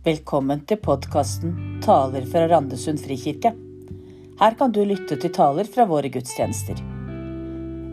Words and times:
Velkommen 0.00 0.62
til 0.64 0.78
podkasten 0.80 1.50
Taler 1.84 2.24
fra 2.24 2.46
Randesund 2.48 3.02
frikirke. 3.04 3.50
Her 4.40 4.54
kan 4.56 4.72
du 4.72 4.78
lytte 4.88 5.18
til 5.20 5.28
taler 5.36 5.68
fra 5.68 5.84
våre 5.90 6.08
gudstjenester. 6.08 6.78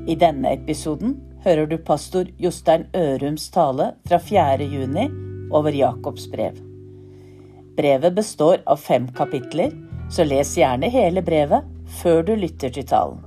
I 0.07 0.15
denne 0.15 0.53
episoden 0.55 1.17
hører 1.43 1.67
du 1.67 1.75
pastor 1.83 2.29
Jostein 2.39 2.85
Ørums 2.95 3.49
tale 3.51 3.89
fra 4.07 4.21
4. 4.23 4.69
juni 4.71 5.03
over 5.51 5.75
Jakobs 5.75 6.29
brev. 6.31 6.55
Brevet 7.75 8.15
består 8.15 8.63
av 8.63 8.79
fem 8.79 9.11
kapitler, 9.11 9.75
så 10.07 10.23
les 10.23 10.55
gjerne 10.55 10.87
hele 10.87 11.19
brevet 11.27 11.67
før 11.99 12.23
du 12.23 12.37
lytter 12.39 12.71
til 12.71 12.87
talen. 12.87 13.19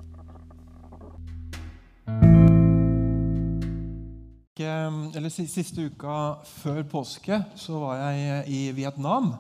Eller 5.17 5.33
Siste 5.33 5.87
uka 5.91 6.17
før 6.47 6.83
påske 6.89 7.39
så 7.59 7.79
var 7.83 7.99
jeg 8.01 8.45
i 8.51 8.61
Vietnam. 8.77 9.33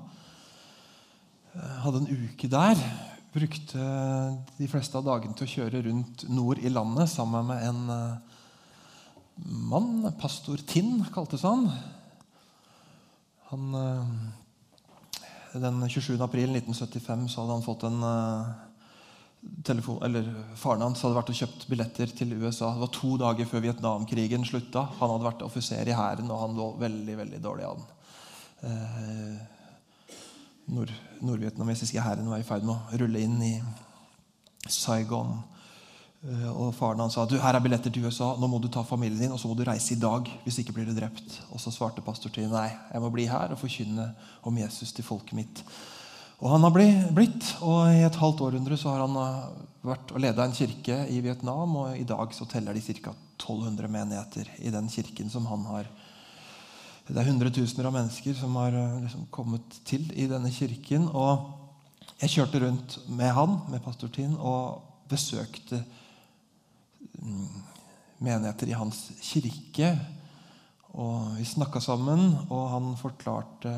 Hadde 1.55 2.03
en 2.03 2.11
uke 2.11 2.51
der. 2.51 2.81
Brukte 3.31 3.85
de 4.59 4.69
fleste 4.71 4.99
av 4.99 5.07
dagene 5.07 5.37
til 5.39 5.47
å 5.47 5.53
kjøre 5.55 5.85
rundt 5.87 6.25
nord 6.31 6.59
i 6.63 6.73
landet 6.73 7.11
sammen 7.13 7.47
med 7.47 7.63
en 7.63 7.93
eh, 7.95 8.41
mann. 9.71 10.09
Pastor 10.19 10.59
Tinn 10.67 11.05
kaltes 11.15 11.47
han. 11.47 11.69
han 13.53 13.79
eh, 13.83 15.61
den 15.63 15.79
27. 15.87 16.17
april 16.23 16.57
1975 16.59 17.29
så 17.31 17.45
hadde 17.45 17.57
han 17.59 17.67
fått 17.67 17.87
en 17.87 18.03
telefon, 19.65 20.03
eller 20.05 20.27
Faren 20.57 20.83
hans 20.85 21.03
hadde 21.05 21.17
vært 21.17 21.31
og 21.33 21.39
kjøpt 21.39 21.67
billetter 21.71 22.13
til 22.17 22.35
USA. 22.37 22.73
Det 22.75 22.85
var 22.85 22.93
to 22.97 23.13
dager 23.21 23.49
før 23.49 23.65
Vietnamkrigen 23.65 24.45
slutta. 24.49 24.87
Han 24.99 25.15
hadde 25.15 25.29
vært 25.29 25.45
offiser 25.47 25.89
i 25.89 25.97
hæren, 25.97 26.31
og 26.31 26.43
han 26.43 26.59
lå 26.59 26.69
veldig 26.81 27.17
veldig 27.23 27.41
dårlig 27.45 27.69
an. 27.69 27.87
Eh, 28.69 29.39
nord, 30.77 30.93
nordvietnamesiske 31.25 32.05
hæren 32.05 32.29
var 32.29 32.43
i 32.43 32.47
ferd 32.47 32.67
med 32.69 32.77
å 32.77 33.01
rulle 33.01 33.23
inn 33.25 33.39
i 33.47 33.55
Saigon. 34.69 35.39
Eh, 36.21 36.51
og 36.53 36.75
Faren 36.77 37.01
hans 37.01 37.17
sa 37.17 37.25
du, 37.25 37.39
her 37.41 37.57
er 37.57 37.65
billetter 37.65 37.93
til 37.95 38.05
USA, 38.05 38.35
nå 38.37 38.51
må 38.51 38.61
du 38.61 38.69
ta 38.69 38.85
familien 38.85 39.23
din 39.23 39.33
og 39.33 39.41
så 39.41 39.49
må 39.49 39.57
du 39.57 39.65
reise 39.65 39.95
i 39.95 40.01
dag. 40.01 40.29
Hvis 40.45 40.61
ikke 40.61 40.77
blir 40.77 40.91
du 40.91 40.93
drept. 40.97 41.41
Og 41.49 41.63
så 41.63 41.73
svarte 41.73 42.05
pastor 42.05 42.33
til 42.35 42.51
nei, 42.53 42.69
jeg 42.93 43.05
må 43.05 43.13
bli 43.15 43.25
her 43.31 43.55
og 43.55 43.63
forkynne 43.63 44.11
om 44.45 44.61
Jesus 44.61 44.93
til 44.93 45.07
folket 45.07 45.39
mitt. 45.41 45.65
Og 46.41 46.49
han 46.55 46.63
har 46.65 46.73
blitt, 46.73 47.49
og 47.61 47.91
i 47.93 48.01
et 48.07 48.17
halvt 48.17 48.41
århundre 48.47 48.77
så 48.81 48.95
har 48.95 49.03
han 49.05 49.17
eh, 49.21 49.65
vært 49.85 50.13
og 50.15 50.23
leda 50.25 50.47
en 50.47 50.57
kirke 50.57 51.03
i 51.13 51.19
Vietnam. 51.21 51.75
Og 51.83 51.99
i 52.01 52.07
dag 52.09 52.33
så 52.33 52.47
teller 52.49 52.77
de 52.77 52.81
ca. 52.81 53.13
1200 53.41 53.89
menigheter 53.93 54.49
i 54.61 54.73
den 54.73 54.89
kirken 54.93 55.31
som 55.33 55.47
han 55.49 55.67
har. 55.69 55.89
Det 57.09 57.19
er 57.19 57.29
hundretusener 57.29 57.89
av 57.89 57.95
mennesker 57.97 58.37
som 58.39 58.57
har 58.57 58.77
eh, 58.77 58.99
liksom 59.05 59.29
kommet 59.35 59.81
til 59.89 60.07
i 60.17 60.29
denne 60.31 60.53
kirken. 60.55 61.11
Og 61.13 61.45
jeg 62.23 62.33
kjørte 62.39 62.65
rundt 62.65 62.97
med 63.13 63.35
han, 63.37 63.61
med 63.69 63.85
pastor 63.85 64.13
Tinn, 64.13 64.33
og 64.37 64.81
besøkte 65.13 65.83
menigheter 68.21 68.71
i 68.71 68.79
hans 68.81 69.11
kirke. 69.21 69.93
Og 70.97 71.35
vi 71.37 71.45
snakka 71.45 71.85
sammen, 71.85 72.33
og 72.49 72.71
han 72.73 72.95
forklarte 73.01 73.75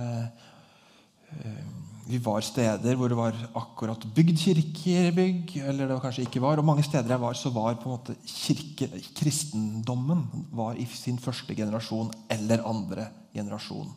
eh, 1.42 1.90
Vi 2.02 2.18
var 2.18 2.42
steder 2.42 2.96
hvor 2.98 3.10
det 3.12 3.16
var 3.18 3.36
akkurat 3.58 4.04
bygd 4.14 4.38
kirkebygg, 4.42 5.54
eller 5.62 5.86
det 5.86 5.94
var 5.94 6.02
kanskje 6.02 6.24
ikke 6.26 6.42
var. 6.42 6.58
Og 6.58 6.66
mange 6.66 6.82
steder 6.82 7.14
jeg 7.14 7.22
var, 7.22 7.36
så 7.38 7.52
var 7.54 7.78
på 7.78 7.88
en 7.88 7.94
måte 7.94 8.16
kirke, 8.26 8.88
kristendommen 9.14 10.24
var 10.50 10.78
i 10.80 10.86
sin 10.90 11.20
første 11.22 11.54
generasjon 11.54 12.10
eller 12.32 12.64
andre 12.66 13.06
generasjon. 13.34 13.92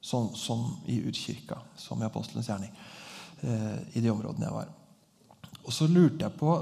Sånn 0.00 0.32
som 0.38 0.64
i 0.88 1.02
urkirka, 1.04 1.58
som 1.76 2.00
i 2.00 2.08
apostelens 2.08 2.48
gjerning. 2.48 2.72
Eh, 3.42 3.78
I 3.98 4.02
de 4.04 4.12
områdene 4.12 4.48
jeg 4.48 4.56
var. 4.56 4.72
Og 5.66 5.72
så 5.74 5.88
lurte 5.90 6.24
jeg 6.24 6.38
på 6.38 6.56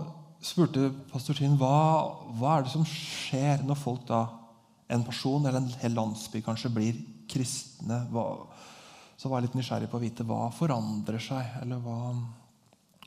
spurte 0.45 0.91
pastor 1.13 1.37
Trine 1.37 1.57
hva, 1.61 1.77
hva 2.37 2.59
er 2.59 2.67
det 2.67 2.73
som 2.75 2.85
skjer 2.89 3.63
når 3.65 3.79
folk 3.81 4.05
da, 4.09 4.27
en 4.93 5.05
person 5.07 5.45
eller 5.45 5.63
en 5.63 5.71
hel 5.81 5.95
landsby 5.97 6.43
kanskje 6.45 6.73
blir 6.73 6.99
kristne. 7.31 8.03
Hva, 8.13 8.27
så 9.17 9.31
var 9.31 9.41
jeg 9.41 9.49
litt 9.49 9.59
nysgjerrig 9.59 9.89
på 9.91 9.99
å 9.99 10.03
vite 10.03 10.27
hva 10.27 10.49
forandrer 10.55 11.23
seg. 11.23 11.57
Eller 11.63 11.81
hva, 11.85 12.15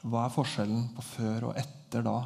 hva 0.04 0.26
er 0.26 0.34
forskjellen 0.34 0.90
på 0.96 1.06
før 1.06 1.50
og 1.50 1.60
etter 1.60 2.06
da? 2.06 2.18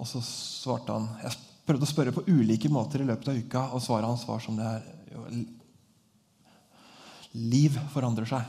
Og 0.00 0.08
så 0.08 0.22
svarte 0.24 0.96
han 0.96 1.08
Jeg 1.20 1.36
prøvde 1.66 1.84
å 1.84 1.90
spørre 1.90 2.14
på 2.16 2.24
ulike 2.30 2.70
måter 2.72 3.02
i 3.02 3.08
løpet 3.08 3.28
av 3.30 3.40
uka, 3.42 3.64
og 3.76 3.84
svaret 3.84 4.08
hans 4.08 4.24
var 4.28 4.40
som 4.42 4.56
det 4.58 4.68
er 4.68 5.42
Liv 7.30 7.76
forandrer 7.92 8.26
seg, 8.26 8.42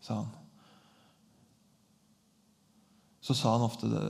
sa 0.00 0.22
han 0.22 0.30
så 3.22 3.34
sa 3.38 3.52
han 3.54 3.62
ofte 3.62 3.86
det, 3.86 4.00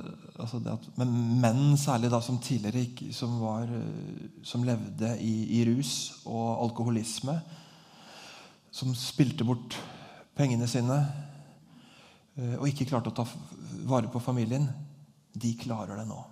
altså 0.40 0.58
det 0.64 0.72
at 0.72 0.86
men 0.96 1.10
menn, 1.42 1.74
særlig 1.76 2.08
da 2.14 2.22
som 2.24 2.38
tidligere 2.40 3.12
som, 3.12 3.34
var, 3.42 3.68
eh, 3.68 4.30
som 4.48 4.64
levde 4.64 5.10
i, 5.20 5.58
i, 5.58 5.64
rus 5.68 6.24
og 6.24 6.62
alkoholisme, 6.64 7.34
som 8.72 8.94
spilte 8.96 9.44
bort 9.44 9.76
pengene 10.38 10.64
sine 10.70 10.96
eh, 12.38 12.56
og 12.56 12.70
ikke 12.70 12.88
klarte 12.88 13.12
å 13.12 13.18
ta 13.20 13.26
vare 13.84 14.08
på 14.08 14.22
familien, 14.24 14.64
de 15.36 15.52
klarer 15.60 16.00
det 16.00 16.08
nå. 16.08 16.22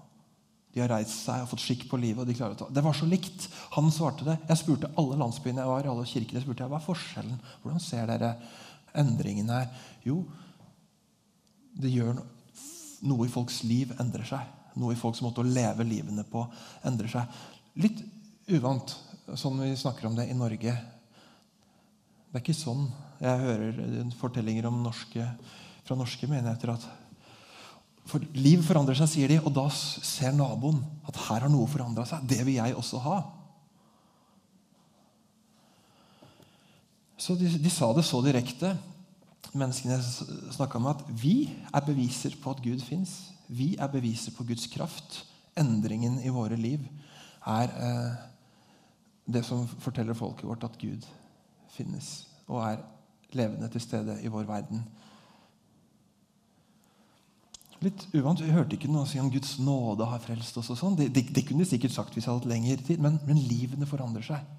De 0.72 0.80
har 0.80 0.92
reist 0.94 1.26
seg 1.26 1.44
og 1.44 1.52
fått 1.52 1.66
skikk 1.66 1.86
på 1.90 2.00
livet. 2.00 2.22
og 2.22 2.28
de 2.30 2.38
klarer 2.38 2.56
å 2.56 2.62
ta. 2.62 2.72
Det 2.72 2.84
var 2.84 2.96
så 2.96 3.04
likt. 3.08 3.48
Han 3.74 3.92
svarte 3.92 4.24
det. 4.24 4.38
Jeg 4.48 4.60
spurte 4.60 4.92
alle 5.00 5.18
landsbyene 5.20 5.64
jeg 5.64 5.72
var 5.74 5.84
i, 5.84 5.92
alle 5.92 6.08
kirkene, 6.08 6.44
spurte 6.44 6.64
jeg, 6.64 6.72
hva 6.72 6.80
er 6.80 6.88
forskjellen. 6.88 7.40
Hvordan 7.60 7.82
ser 7.82 8.08
dere 8.08 8.34
endringen 9.02 9.50
her? 9.52 9.66
Jo, 10.06 10.22
det 11.76 11.92
gjør 11.92 12.14
noe 12.22 12.39
noe 13.06 13.26
i 13.26 13.32
folks 13.32 13.62
liv 13.66 13.92
endrer 14.00 14.26
seg. 14.28 14.56
Noe 14.80 14.94
i 14.94 14.98
folks 14.98 15.22
måte 15.24 15.42
å 15.42 15.46
leve 15.46 15.86
livene 15.86 16.24
på 16.28 16.44
endrer 16.86 17.10
seg. 17.10 17.40
Litt 17.80 18.02
uvant, 18.50 18.94
sånn 19.38 19.60
vi 19.62 19.72
snakker 19.78 20.08
om 20.08 20.16
det 20.18 20.28
i 20.30 20.36
Norge. 20.36 20.74
Det 22.30 22.38
er 22.38 22.44
ikke 22.44 22.56
sånn 22.56 22.86
jeg 23.20 23.42
hører 23.42 24.12
fortellinger 24.16 24.70
norske, 24.72 25.26
fra 25.84 25.96
norske 25.98 26.28
menigheter. 26.30 26.72
at 26.72 26.86
for 28.10 28.22
Liv 28.34 28.62
forandrer 28.66 28.96
seg, 28.98 29.10
sier 29.10 29.30
de, 29.30 29.38
og 29.42 29.52
da 29.54 29.66
ser 29.70 30.32
naboen 30.34 30.80
at 31.08 31.18
her 31.28 31.44
har 31.44 31.52
noe 31.52 31.68
forandra 31.70 32.06
seg. 32.08 32.24
Det 32.26 32.40
vil 32.46 32.56
jeg 32.56 32.76
også 32.78 33.02
ha. 33.04 33.18
Så 37.20 37.36
de, 37.36 37.50
de 37.60 37.70
sa 37.70 37.90
det 37.92 38.06
så 38.08 38.22
direkte 38.24 38.72
menneskene 39.52 39.96
jeg 39.96 40.54
snakka 40.54 40.78
med, 40.78 41.00
at 41.00 41.22
vi 41.22 41.50
er 41.74 41.84
beviser 41.86 42.36
på 42.42 42.54
at 42.54 42.62
Gud 42.64 42.82
fins. 42.86 43.32
Vi 43.48 43.74
er 43.78 43.90
beviser 43.90 44.34
på 44.36 44.46
Guds 44.46 44.66
kraft. 44.70 45.24
Endringen 45.58 46.20
i 46.22 46.32
våre 46.32 46.56
liv 46.56 46.84
er 47.48 47.72
eh, 47.74 48.20
det 49.26 49.42
som 49.46 49.66
forteller 49.80 50.14
folket 50.14 50.48
vårt 50.48 50.64
at 50.64 50.78
Gud 50.78 51.06
finnes 51.74 52.26
og 52.50 52.62
er 52.66 52.80
levende 53.36 53.68
til 53.70 53.82
stede 53.82 54.16
i 54.22 54.30
vår 54.30 54.46
verden. 54.48 54.82
Litt 57.80 58.02
uvant, 58.12 58.40
Vi 58.42 58.52
hørte 58.52 58.76
ikke 58.76 58.90
noe 58.92 59.06
si 59.08 59.20
om 59.22 59.30
Guds 59.32 59.54
nåde 59.62 60.04
har 60.04 60.20
frelst 60.20 60.58
oss. 60.60 60.70
og 60.70 60.76
sånn. 60.76 60.96
Det, 60.98 61.08
det, 61.14 61.30
det, 61.32 61.46
kunne 61.48 61.64
de 61.64 61.70
sikkert 61.70 61.94
sagt 61.94 62.14
hvis 62.14 62.26
jeg 62.26 62.32
hadde 62.32 62.44
hatt 62.44 62.52
lengre 62.52 62.82
tid, 62.84 63.00
men, 63.00 63.16
men 63.26 63.40
livene 63.40 63.88
forandrer 63.88 64.26
seg. 64.26 64.50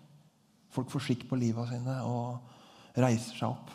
Folk 0.74 0.90
får 0.90 1.06
skikk 1.06 1.28
på 1.30 1.38
livet 1.38 1.70
sine 1.70 2.00
og 2.08 2.98
reiser 2.98 3.38
seg 3.38 3.52
opp. 3.52 3.70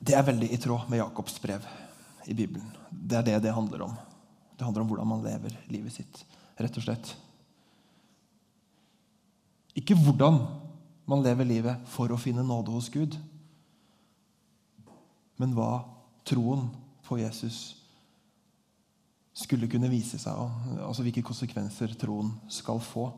Det 0.00 0.16
er 0.16 0.24
veldig 0.24 0.48
i 0.48 0.58
tråd 0.60 0.88
med 0.88 1.02
Jakobs 1.02 1.36
brev 1.42 1.64
i 2.24 2.34
Bibelen. 2.34 2.70
Det 2.90 3.18
er 3.18 3.26
det 3.26 3.40
det 3.44 3.52
handler 3.52 3.84
om. 3.84 3.96
Det 4.56 4.64
handler 4.64 4.84
om 4.84 4.88
hvordan 4.88 5.08
man 5.08 5.24
lever 5.24 5.56
livet 5.72 5.92
sitt, 5.92 6.22
rett 6.56 6.78
og 6.80 6.84
slett. 6.84 7.12
Ikke 9.76 9.96
hvordan 9.96 10.40
man 11.08 11.24
lever 11.24 11.48
livet 11.48 11.84
for 11.92 12.12
å 12.12 12.20
finne 12.20 12.44
nåde 12.46 12.72
hos 12.72 12.88
Gud, 12.92 13.16
men 15.40 15.52
hva 15.56 15.84
troen 16.28 16.66
på 17.06 17.18
Jesus 17.20 17.60
skulle 19.36 19.68
kunne 19.70 19.88
vise 19.92 20.20
seg. 20.20 20.36
Altså 20.84 21.04
hvilke 21.04 21.24
konsekvenser 21.24 21.92
troen 22.00 22.34
skal 22.52 22.80
få 22.84 23.08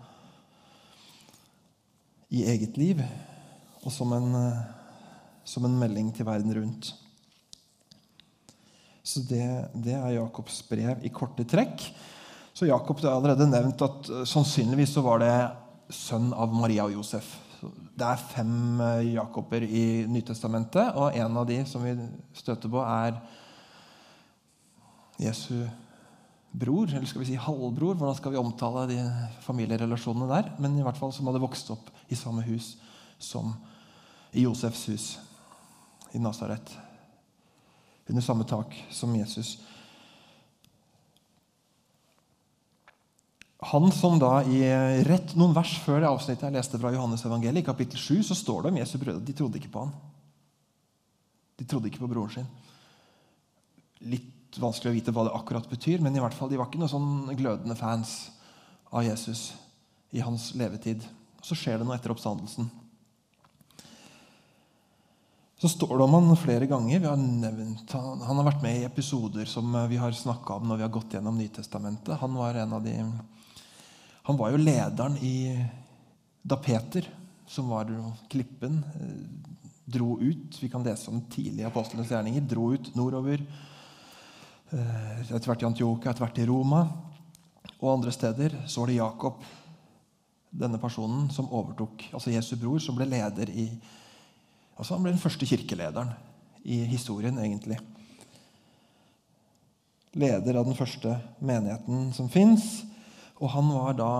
i 2.32 2.44
eget 2.48 2.78
liv, 2.80 3.02
og 3.82 3.90
som 3.92 4.14
en 4.16 4.30
som 5.44 5.66
en 5.66 5.78
melding 5.78 6.12
til 6.14 6.26
verden 6.28 6.54
rundt. 6.54 6.92
Så 9.02 9.20
det, 9.26 9.44
det 9.74 9.96
er 9.98 10.14
Jakobs 10.14 10.60
brev 10.68 11.02
i 11.02 11.10
korte 11.10 11.44
trekk. 11.48 11.88
Så 12.54 12.68
Jakob 12.68 13.00
er 13.02 13.10
allerede 13.10 13.48
nevnt 13.50 13.82
at 13.82 14.10
uh, 14.12 14.22
sannsynligvis 14.28 14.94
så 14.94 15.02
var 15.04 15.22
det 15.22 15.34
sønn 15.92 16.30
av 16.32 16.52
Maria 16.54 16.86
og 16.86 16.94
Josef. 16.94 17.26
Det 17.62 18.06
er 18.06 18.26
fem 18.30 18.78
uh, 18.78 19.02
Jakober 19.02 19.64
i 19.66 20.04
Nytestamentet, 20.10 20.94
og 20.94 21.18
en 21.18 21.40
av 21.40 21.48
de 21.48 21.58
som 21.66 21.82
vi 21.82 21.96
støter 22.36 22.70
på, 22.70 22.82
er 22.84 23.18
Jesu 25.22 25.64
bror, 26.52 26.86
eller 26.92 27.08
skal 27.08 27.24
vi 27.24 27.32
si 27.32 27.40
halvbror. 27.40 27.96
Hvordan 27.98 28.18
skal 28.20 28.36
vi 28.36 28.40
omtale 28.40 28.86
de 28.92 29.00
familierelasjonene 29.42 30.30
der? 30.30 30.54
Men 30.62 30.78
i 30.78 30.86
hvert 30.86 30.98
fall 31.00 31.14
som 31.14 31.26
hadde 31.30 31.42
vokst 31.42 31.74
opp 31.74 31.90
i 32.12 32.18
samme 32.18 32.44
hus 32.46 32.76
som 33.22 33.54
i 34.32 34.46
Josefs 34.46 34.86
hus 34.92 35.10
i 36.12 36.20
Nasaret. 36.22 36.74
Under 38.06 38.22
samme 38.24 38.44
tak 38.48 38.74
som 38.90 39.14
Jesus. 39.16 39.58
Han 43.62 43.92
som 43.94 44.18
da 44.18 44.40
i 44.42 44.58
rett 45.06 45.36
noen 45.38 45.54
vers 45.54 45.76
før 45.84 46.02
det 46.02 46.10
avsnittet 46.10 46.48
jeg 46.48 46.56
leste 46.56 46.80
fra 46.82 46.90
Johannes 46.90 47.22
evangeliet, 47.24 47.62
i 47.62 47.68
kapittel 47.68 48.00
7, 48.00 48.24
så 48.26 48.36
står 48.36 48.64
det 48.64 48.72
om 48.72 48.80
Jesu 48.80 48.96
brødre. 48.98 49.22
De 49.22 49.36
trodde 49.38 49.60
ikke 49.60 49.70
på 49.70 49.84
han. 49.84 49.92
De 51.60 51.66
trodde 51.70 51.86
ikke 51.88 52.02
på 52.02 52.10
broren 52.10 52.34
sin. 52.34 52.48
Litt 54.10 54.58
vanskelig 54.58 54.90
å 54.90 54.96
vite 54.96 55.14
hva 55.14 55.28
det 55.28 55.34
akkurat 55.38 55.70
betyr, 55.70 56.02
men 56.02 56.18
i 56.18 56.20
hvert 56.24 56.34
fall, 56.34 56.50
de 56.50 56.58
var 56.58 56.66
ikke 56.68 56.82
noen 56.82 56.90
sånn 56.90 57.36
glødende 57.38 57.78
fans 57.78 58.16
av 58.90 59.06
Jesus 59.06 59.52
i 60.10 60.20
hans 60.26 60.50
levetid. 60.58 61.06
Så 61.46 61.54
skjer 61.56 61.78
det 61.78 61.86
noe 61.86 61.94
etter 61.96 62.12
oppstandelsen. 62.12 62.66
Så 65.62 65.68
står 65.70 65.92
det 65.94 66.04
om 66.04 66.14
han 66.16 66.36
flere 66.36 66.66
ganger. 66.66 67.04
Har 67.06 67.20
nevnt, 67.22 67.92
han, 67.94 68.24
han, 68.26 68.38
har 68.40 68.48
vært 68.48 68.64
med 68.64 68.80
i 68.80 68.86
episoder 68.88 69.46
som 69.46 69.76
vi 69.86 70.00
har 70.00 70.10
snakka 70.10 70.56
om 70.58 70.66
når 70.66 70.80
vi 70.80 70.84
har 70.88 70.96
gått 70.96 71.14
gjennom 71.14 71.38
Nytestamentet. 71.38 72.16
Han 72.18 72.34
var 72.34 72.58
en 72.58 72.74
av 72.74 72.82
de 72.82 72.96
han 74.22 74.36
var 74.36 74.50
jo 74.50 74.58
lederen 74.58 75.16
i 75.22 75.66
da 76.42 76.58
Peter, 76.58 77.06
som 77.46 77.70
var 77.70 77.90
klippen, 78.30 78.82
eh, 78.94 79.62
dro 79.84 80.20
ut 80.20 80.62
Vi 80.62 80.68
kan 80.68 80.82
lese 80.82 81.10
om 81.10 81.20
tidlige 81.30 81.66
apostlenes 81.66 82.10
gjerninger. 82.10 82.40
Dro 82.40 82.72
ut 82.74 82.94
nordover. 82.94 83.46
Eh, 84.70 85.20
etter 85.22 85.46
hvert 85.46 85.62
i 85.62 85.70
Antiokia, 85.70 86.10
etter 86.10 86.26
hvert 86.26 86.38
i 86.38 86.46
Roma 86.46 86.88
og 87.80 87.92
andre 87.92 88.10
steder. 88.10 88.66
Så 88.66 88.80
var 88.80 88.86
det 88.86 88.98
Jakob, 88.98 89.42
denne 90.50 90.78
personen, 90.78 91.30
som 91.30 91.50
overtok. 91.54 92.10
Altså 92.12 92.34
Jesu 92.34 92.56
bror, 92.56 92.78
som 92.78 92.98
ble 92.98 93.06
leder 93.06 93.50
i 93.50 93.70
altså 94.76 94.94
Han 94.94 95.04
ble 95.04 95.14
den 95.14 95.22
første 95.22 95.46
kirkelederen 95.46 96.12
i 96.64 96.82
historien, 96.86 97.38
egentlig. 97.38 97.78
Leder 100.12 100.58
av 100.60 100.66
den 100.68 100.76
første 100.76 101.16
menigheten 101.40 102.10
som 102.16 102.28
fins. 102.30 102.82
Og 103.40 103.50
han 103.50 103.70
var 103.72 103.96
da 103.98 104.10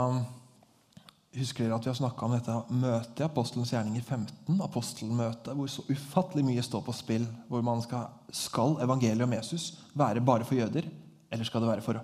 Husker 1.32 1.64
dere 1.64 1.78
at 1.78 1.87
vi 1.87 1.88
har 1.88 1.96
snakka 1.96 2.26
om 2.26 2.32
dette 2.34 2.54
møtet 2.76 3.22
i 3.22 3.25
Apostelens 3.25 3.70
gjerninger 3.72 4.02
15? 4.04 4.58
Apostelmøtet, 4.66 5.54
hvor 5.56 5.70
så 5.72 5.84
ufattelig 5.88 6.44
mye 6.44 6.64
står 6.64 6.82
på 6.84 6.93
spill. 6.93 7.25
Hvor 7.49 7.64
man 7.64 7.81
skal 7.81 8.10
Skal 8.37 8.76
evangeliet 8.84 9.25
om 9.25 9.32
Jesus 9.32 9.78
være 9.96 10.20
bare 10.20 10.44
for 10.44 10.54
jøder, 10.56 10.88
eller 11.31 11.44
skal 11.44 11.60
det 11.60 11.69
være 11.69 11.84
for 11.84 12.02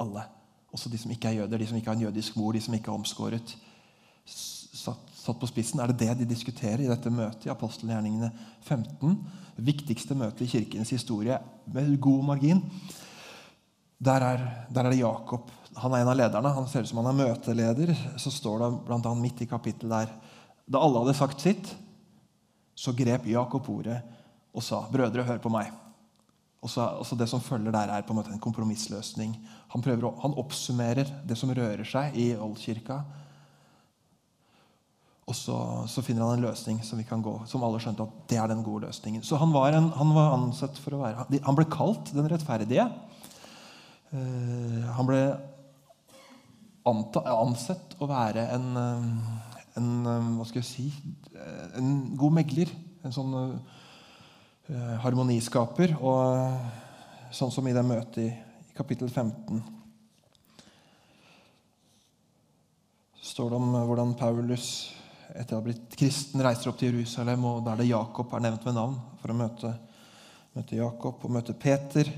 alle? 0.00 0.24
Også 0.72 0.88
de 0.88 0.98
som 0.98 1.10
ikke 1.10 1.28
er 1.28 1.42
jøder, 1.42 1.58
de 1.58 1.66
som 1.66 1.76
ikke 1.76 1.88
har 1.88 1.96
en 1.96 2.06
jødisk 2.06 2.36
mor, 2.36 2.52
de 2.52 2.60
som 2.60 2.74
ikke 2.74 2.90
er 2.90 2.94
omskåret. 2.94 3.56
Satt, 4.26 5.13
satt 5.24 5.40
på 5.40 5.48
spissen, 5.48 5.80
Er 5.80 5.88
det 5.88 6.04
det 6.04 6.18
de 6.20 6.28
diskuterer 6.28 6.84
i 6.84 6.90
dette 6.90 7.10
møtet 7.10 7.46
i 7.48 7.52
apostelgjerningene 7.52 8.30
15? 8.62 9.16
Det 9.56 9.64
viktigste 9.64 10.14
møtet 10.14 10.46
i 10.46 10.50
kirkens 10.58 10.90
historie 10.90 11.38
med 11.72 11.96
god 12.00 12.24
margin. 12.24 12.62
Der 14.04 14.20
er, 14.20 14.66
der 14.68 14.84
er 14.84 14.90
det 14.90 15.00
Jakob 15.00 15.50
han 15.76 15.94
er 15.94 16.04
en 16.04 16.10
av 16.12 16.18
lederne. 16.18 16.52
Han 16.54 16.68
ser 16.70 16.84
ut 16.84 16.90
som 16.90 17.00
han 17.02 17.10
er 17.10 17.18
møteleder. 17.18 17.94
Så 18.20 18.32
står 18.32 18.62
det 18.62 18.70
blant 18.86 19.06
annet 19.10 19.26
midt 19.26 19.42
i 19.42 19.50
kapittelet 19.50 20.08
der 20.08 20.32
Da 20.64 20.80
alle 20.80 21.02
hadde 21.02 21.12
sagt 21.12 21.42
sitt, 21.44 21.74
så 22.74 22.94
grep 22.96 23.26
Jakob 23.28 23.66
ordet 23.68 23.98
og 24.54 24.62
sa, 24.62 24.86
'Brødre, 24.88 25.22
hør 25.22 25.38
på 25.38 25.50
meg.' 25.52 25.72
Og 26.62 26.70
så, 26.70 26.80
altså 26.80 27.16
Det 27.16 27.28
som 27.28 27.40
følger 27.40 27.70
der, 27.70 27.92
er 27.92 28.02
på 28.02 28.12
en 28.12 28.16
måte 28.16 28.32
en 28.32 28.40
kompromissløsning. 28.40 29.36
Han, 29.68 29.82
prøver, 29.82 30.20
han 30.22 30.34
oppsummerer 30.34 31.04
det 31.28 31.36
som 31.36 31.50
rører 31.50 31.84
seg 31.84 32.16
i 32.16 32.34
Oldkirka. 32.36 33.02
Og 35.24 35.32
så, 35.36 35.56
så, 35.88 36.02
finner 36.04 36.26
han 36.26 36.36
en 36.36 36.44
løsning 36.44 36.82
som 36.84 37.00
vi 37.00 37.06
kan 37.08 37.22
gå, 37.24 37.32
som 37.48 37.62
alle 37.64 37.80
skjønte 37.80 38.04
at 38.04 38.16
det 38.28 38.36
er 38.40 38.50
den 38.50 38.64
gode 38.64 38.84
løsningen. 38.84 39.24
Så 39.24 39.38
han 39.40 39.54
var, 39.54 39.72
en, 39.72 39.88
han 39.96 40.12
var 40.12 40.34
ansett 40.36 40.76
for 40.82 40.96
å 40.96 41.00
være 41.00 41.24
Han 41.46 41.56
ble 41.56 41.64
kalt 41.72 42.12
den 42.12 42.28
rettferdige. 42.28 42.84
Uh, 44.12 44.84
han 44.98 45.08
ble 45.08 45.22
ansett 46.84 47.96
å 48.04 48.06
være 48.10 48.42
en, 48.52 48.66
eh, 48.76 49.04
en, 49.80 49.86
eh, 50.04 50.26
hva 50.36 50.44
skal 50.44 50.60
jeg 50.60 50.66
si, 50.68 50.82
en 51.80 51.94
god 52.20 52.34
megler. 52.36 52.68
En 53.04 53.14
sånn 53.16 53.32
uh, 53.32 54.96
harmoniskaper. 55.00 55.94
Og 56.04 57.32
sånn 57.32 57.54
som 57.54 57.64
i 57.64 57.72
det 57.72 57.86
møtet 57.88 58.20
i, 58.20 58.28
i 58.28 58.76
kapittel 58.76 59.08
15 59.08 59.64
står 63.24 63.50
det 63.50 63.56
om 63.56 63.72
hvordan 63.88 64.12
Paulus 64.20 64.68
etter 65.32 65.56
å 65.56 65.60
ha 65.60 65.64
blitt 65.64 65.96
kristen 65.98 66.42
reiser 66.44 66.70
opp 66.70 66.78
til 66.80 66.92
Jerusalem, 66.92 67.44
og 67.48 67.64
der 67.66 67.80
det 67.80 67.88
Jakob 67.88 68.32
er 68.34 68.44
nevnt 68.44 68.68
med 68.68 68.76
navn, 68.76 69.00
for 69.22 69.32
å 69.32 69.36
møte, 69.38 69.72
møte 70.54 70.78
Jakob 70.78 71.24
og 71.24 71.34
møte 71.34 71.56
Peter. 71.58 72.10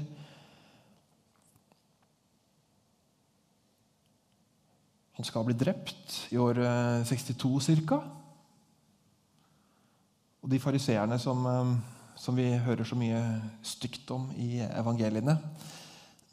Han 5.16 5.24
skal 5.24 5.46
bli 5.46 5.56
drept 5.56 6.18
i 6.34 6.36
år 6.40 6.60
62 7.08 7.70
eh, 7.72 7.84
ca. 7.88 8.00
Og 10.44 10.52
de 10.52 10.60
fariseerne 10.60 11.16
som, 11.18 11.40
eh, 11.48 11.72
som, 12.20 12.36
vi 12.36 12.50
hører 12.66 12.84
så 12.84 12.98
mye 13.00 13.22
stygt 13.64 14.12
om 14.12 14.28
i 14.36 14.60
evangeliene, 14.66 15.38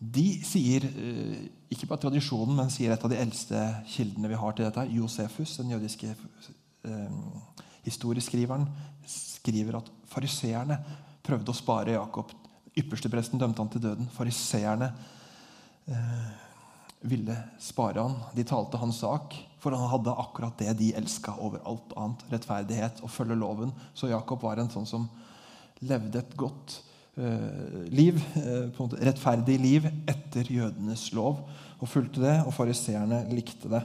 de 0.04 0.28
sier, 0.44 0.84
eh, 0.84 1.48
ikke 1.72 1.88
bare 1.88 2.04
tradisjonen, 2.04 2.58
men 2.58 2.74
sier 2.74 2.92
et 2.92 3.06
av 3.08 3.14
de 3.14 3.22
eldste 3.24 3.62
kildene 3.88 4.28
vi 4.28 4.42
har 4.42 4.52
til 4.52 4.68
dette, 4.68 4.90
Josefus, 4.92 5.56
den 5.62 5.72
jødiske 5.72 6.12
eh, 6.88 7.18
historieskriveren, 7.86 8.68
skriver 9.08 9.80
at 9.80 9.90
fariseerne 10.12 10.78
prøvde 11.24 11.52
å 11.52 11.58
spare 11.58 11.98
Jakob. 11.98 12.32
Ypperstepresten 12.80 13.42
dømte 13.42 13.62
han 13.62 13.72
til 13.74 13.84
døden. 13.84 14.08
Fariseerne 14.16 14.90
eh, 15.88 16.30
ville 17.04 17.36
spare 17.62 18.04
han. 18.04 18.16
De 18.36 18.46
talte 18.48 18.80
hans 18.82 19.02
sak, 19.04 19.36
for 19.62 19.76
han 19.76 19.92
hadde 19.92 20.16
akkurat 20.24 20.58
det 20.60 20.74
de 20.80 20.94
elska 21.00 21.36
over 21.44 21.64
alt 21.70 21.94
annet. 22.00 22.26
Rettferdighet 22.34 23.04
og 23.04 23.12
følge 23.12 23.38
loven. 23.40 23.76
Så 23.94 24.12
Jakob 24.12 24.44
var 24.44 24.60
en 24.60 24.72
sånn 24.74 24.90
som 24.90 25.08
levde 25.84 26.22
et 26.22 26.36
godt 26.40 26.80
eh, 27.20 27.84
liv, 27.92 28.20
eh, 28.40 28.70
på 28.72 28.84
en 28.84 28.90
måte 28.90 29.04
rettferdig 29.04 29.60
liv 29.62 29.88
etter 30.10 30.50
jødenes 30.50 31.10
lov, 31.16 31.44
og 31.80 31.92
fulgte 31.92 32.24
det. 32.24 32.38
Og 32.48 32.56
fariseerne 32.56 33.26
likte 33.32 33.72
det. 33.72 33.84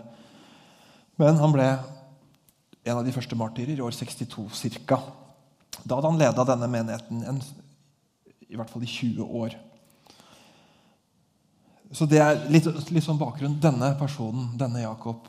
Men 1.19 1.38
han 1.43 1.55
ble 1.55 1.69
en 2.85 2.99
av 2.99 3.07
de 3.07 3.15
første 3.15 3.37
martyrer 3.39 3.79
i 3.79 3.85
år 3.85 3.95
62 3.95 4.47
ca. 4.87 5.01
Da 5.85 5.97
hadde 5.99 6.11
han 6.11 6.21
leda 6.21 6.45
denne 6.47 6.69
menigheten 6.71 7.25
en, 7.29 7.41
i 8.49 8.57
hvert 8.57 8.71
fall 8.71 8.85
i 8.85 8.91
20 8.91 9.25
år. 9.43 9.57
Så 11.93 12.05
det 12.09 12.21
er 12.21 12.43
litt, 12.53 12.67
litt 12.93 13.05
sånn 13.05 13.21
bakgrunn. 13.21 13.57
Denne 13.63 13.95
personen, 14.01 14.51
denne 14.61 14.85
Jakob, 14.85 15.29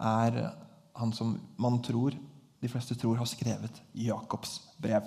er 0.00 0.40
han 0.94 1.12
som 1.16 1.34
man 1.60 1.80
tror, 1.84 2.16
de 2.60 2.70
fleste 2.70 2.96
tror, 2.98 3.16
har 3.20 3.28
skrevet 3.28 3.80
Jakobs 3.96 4.58
brev. 4.80 5.06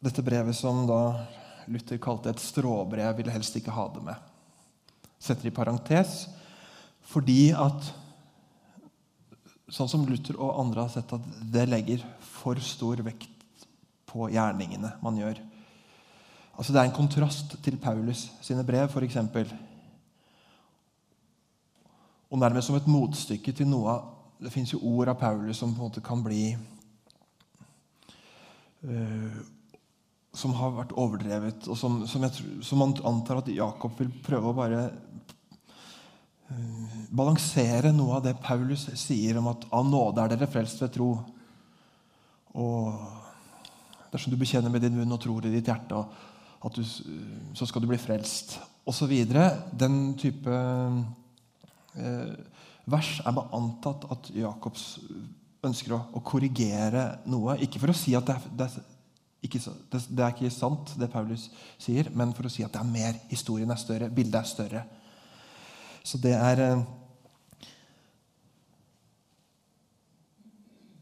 Dette 0.00 0.24
brevet 0.24 0.56
som 0.56 0.86
da 0.88 1.00
Luther 1.70 2.00
kalte 2.02 2.32
et 2.32 2.42
stråbrev, 2.42 3.12
ville 3.18 3.34
helst 3.34 3.56
ikke 3.58 3.74
ha 3.74 3.86
det 3.94 4.02
med. 4.04 4.28
Setter 5.20 5.50
i 5.50 5.54
parentes 5.54 6.24
fordi 7.10 7.50
at 7.56 7.88
Sånn 9.70 9.88
som 9.90 10.06
Luther 10.06 10.38
og 10.40 10.58
andre 10.58 10.84
har 10.84 10.92
sett 10.92 11.12
at 11.14 11.26
det 11.52 11.68
legger 11.68 12.02
for 12.26 12.58
stor 12.64 13.02
vekt 13.06 13.66
på 14.10 14.26
gjerningene 14.34 14.96
man 15.04 15.18
gjør. 15.20 15.38
Altså 16.56 16.74
Det 16.74 16.80
er 16.80 16.88
en 16.88 16.96
kontrast 16.96 17.54
til 17.64 17.78
Paulus 17.80 18.26
sine 18.42 18.64
brev, 18.66 18.90
f.eks. 18.90 19.16
Og 22.30 22.38
nærmest 22.38 22.68
som 22.68 22.76
et 22.78 22.90
motstykke 22.90 23.54
til 23.54 23.70
noe 23.70 23.94
av 23.94 24.16
Det 24.40 24.52
fins 24.52 24.70
jo 24.72 24.78
ord 24.88 25.10
av 25.12 25.18
Paulus 25.20 25.58
som 25.60 25.74
på 25.74 25.82
en 25.82 25.90
måte 25.90 26.00
kan 26.00 26.22
bli 26.24 26.56
uh, 28.84 29.40
Som 30.32 30.54
har 30.56 30.76
vært 30.78 30.94
overdrevet, 30.96 31.68
og 31.68 31.76
som, 31.76 32.06
som, 32.08 32.22
jeg, 32.24 32.62
som, 32.64 32.78
man 32.80 32.94
antar 33.04 33.42
at 33.42 33.50
Jakob 33.52 33.98
vil 33.98 34.12
prøve 34.24 34.52
å 34.52 34.56
bare 34.56 34.84
balansere 37.10 37.92
noe 37.94 38.18
av 38.18 38.24
det 38.24 38.36
Paulus 38.42 38.88
sier 38.98 39.38
om 39.38 39.50
at 39.52 39.66
av 39.74 39.86
nåde 39.86 40.22
er 40.22 40.32
dere 40.34 40.50
frelst 40.50 40.82
ved 40.82 40.92
tro. 40.94 41.10
Og 42.58 44.10
dersom 44.10 44.32
du 44.32 44.38
bekjenner 44.40 44.72
med 44.72 44.82
din 44.84 44.96
munn 44.98 45.14
og 45.14 45.22
tror 45.22 45.46
i 45.46 45.54
ditt 45.54 45.70
hjerte 45.70 46.04
du, 46.74 46.82
så 47.56 47.66
skal 47.66 47.80
du 47.80 47.88
bli 47.88 47.98
frelst, 48.00 48.58
osv. 48.84 49.12
Den 49.80 49.98
type 50.20 50.56
eh, 51.96 52.32
vers 52.90 53.12
er 53.24 53.36
bare 53.36 53.54
antatt 53.56 54.04
at 54.12 54.28
Jakobs 54.36 54.98
ønsker 55.64 55.94
å, 55.96 56.02
å, 56.16 56.22
korrigere 56.24 57.22
noe. 57.30 57.56
Ikke 57.64 57.80
for 57.80 57.92
å 57.92 57.96
si 57.96 58.12
at 58.16 58.28
det 58.28 58.36
er, 58.36 58.48
det 58.58 58.68
er 58.68 58.96
Ikke, 59.40 59.60
det 59.88 60.20
er 60.20 60.34
ikke 60.34 60.50
sant, 60.52 60.90
det 61.00 61.08
Paulus 61.08 61.46
sier, 61.80 62.10
men 62.12 62.34
for 62.36 62.44
å 62.44 62.52
si 62.52 62.60
at 62.60 62.74
det 62.74 62.80
er 62.82 62.90
mer. 62.90 63.14
Historien 63.30 63.70
er 63.72 63.80
større, 63.80 64.10
bildet 64.12 64.36
er 64.42 64.48
større. 64.50 64.82
Så 66.10 66.18
det 66.18 66.32
er 66.34 66.64
eh, 66.64 66.88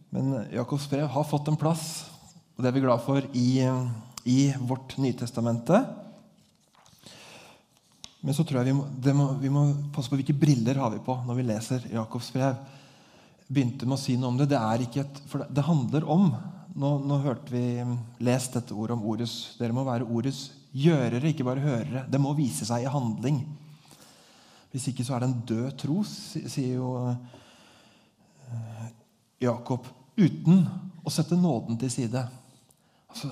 Men 0.09 0.33
Jakobs 0.53 0.89
brev 0.89 1.05
har 1.13 1.25
fått 1.29 1.51
en 1.51 1.59
plass, 1.61 2.09
og 2.57 2.63
det 2.65 2.71
er 2.71 2.75
vi 2.79 2.81
glad 2.81 3.03
for, 3.05 3.25
i, 3.37 3.61
i 4.25 4.39
vårt 4.57 4.95
Nytestamente. 4.97 5.83
Men 8.25 8.35
så 8.35 8.43
tror 8.43 8.63
jeg 8.63 8.71
vi 8.71 8.79
må, 8.79 8.87
må, 9.15 9.27
vi 9.39 9.53
må, 9.53 9.67
passe 9.95 10.11
på 10.11 10.17
hvilke 10.17 10.37
briller 10.37 10.81
har 10.81 10.95
vi 10.95 11.03
på 11.05 11.19
når 11.29 11.39
vi 11.39 11.47
leser 11.51 11.85
Jakobs 11.93 12.33
brev. 12.35 12.57
Begynte 13.53 13.85
med 13.85 13.99
å 13.99 14.01
si 14.01 14.17
noe 14.17 14.33
om 14.33 14.41
det. 14.41 14.49
Det, 14.51 15.05
et, 15.05 15.23
det 15.53 15.69
handler 15.69 16.09
om 16.09 16.33
nå, 16.73 16.95
nå, 17.05 17.21
hørte 17.29 17.53
vi 17.53 17.63
lest 18.25 18.57
dette 18.57 18.75
ordet 18.75 18.97
om 18.97 19.07
ordets 19.13 19.37
Dere 19.61 19.77
må 19.77 19.85
være 19.87 20.09
ordets 20.09 20.49
gjørere, 20.73 21.31
ikke 21.31 21.47
bare 21.47 21.65
hørere. 21.65 22.09
Det 22.09 22.21
må 22.21 22.33
vise 22.37 22.67
seg 22.69 22.89
i 22.89 22.93
handling. 22.97 23.45
Hvis 24.73 24.91
ikke 24.91 25.05
så 25.07 25.17
er 25.17 25.25
det 25.25 25.31
en 25.31 25.45
død 25.49 25.69
tro, 25.81 26.03
sier 26.05 26.75
jo 26.77 26.91
eh, 27.09 28.91
Jakob. 29.47 29.87
Uten 30.19 30.67
å 31.07 31.13
sette 31.13 31.39
nåden 31.39 31.79
til 31.81 31.93
side. 31.93 32.25
Altså, 33.09 33.31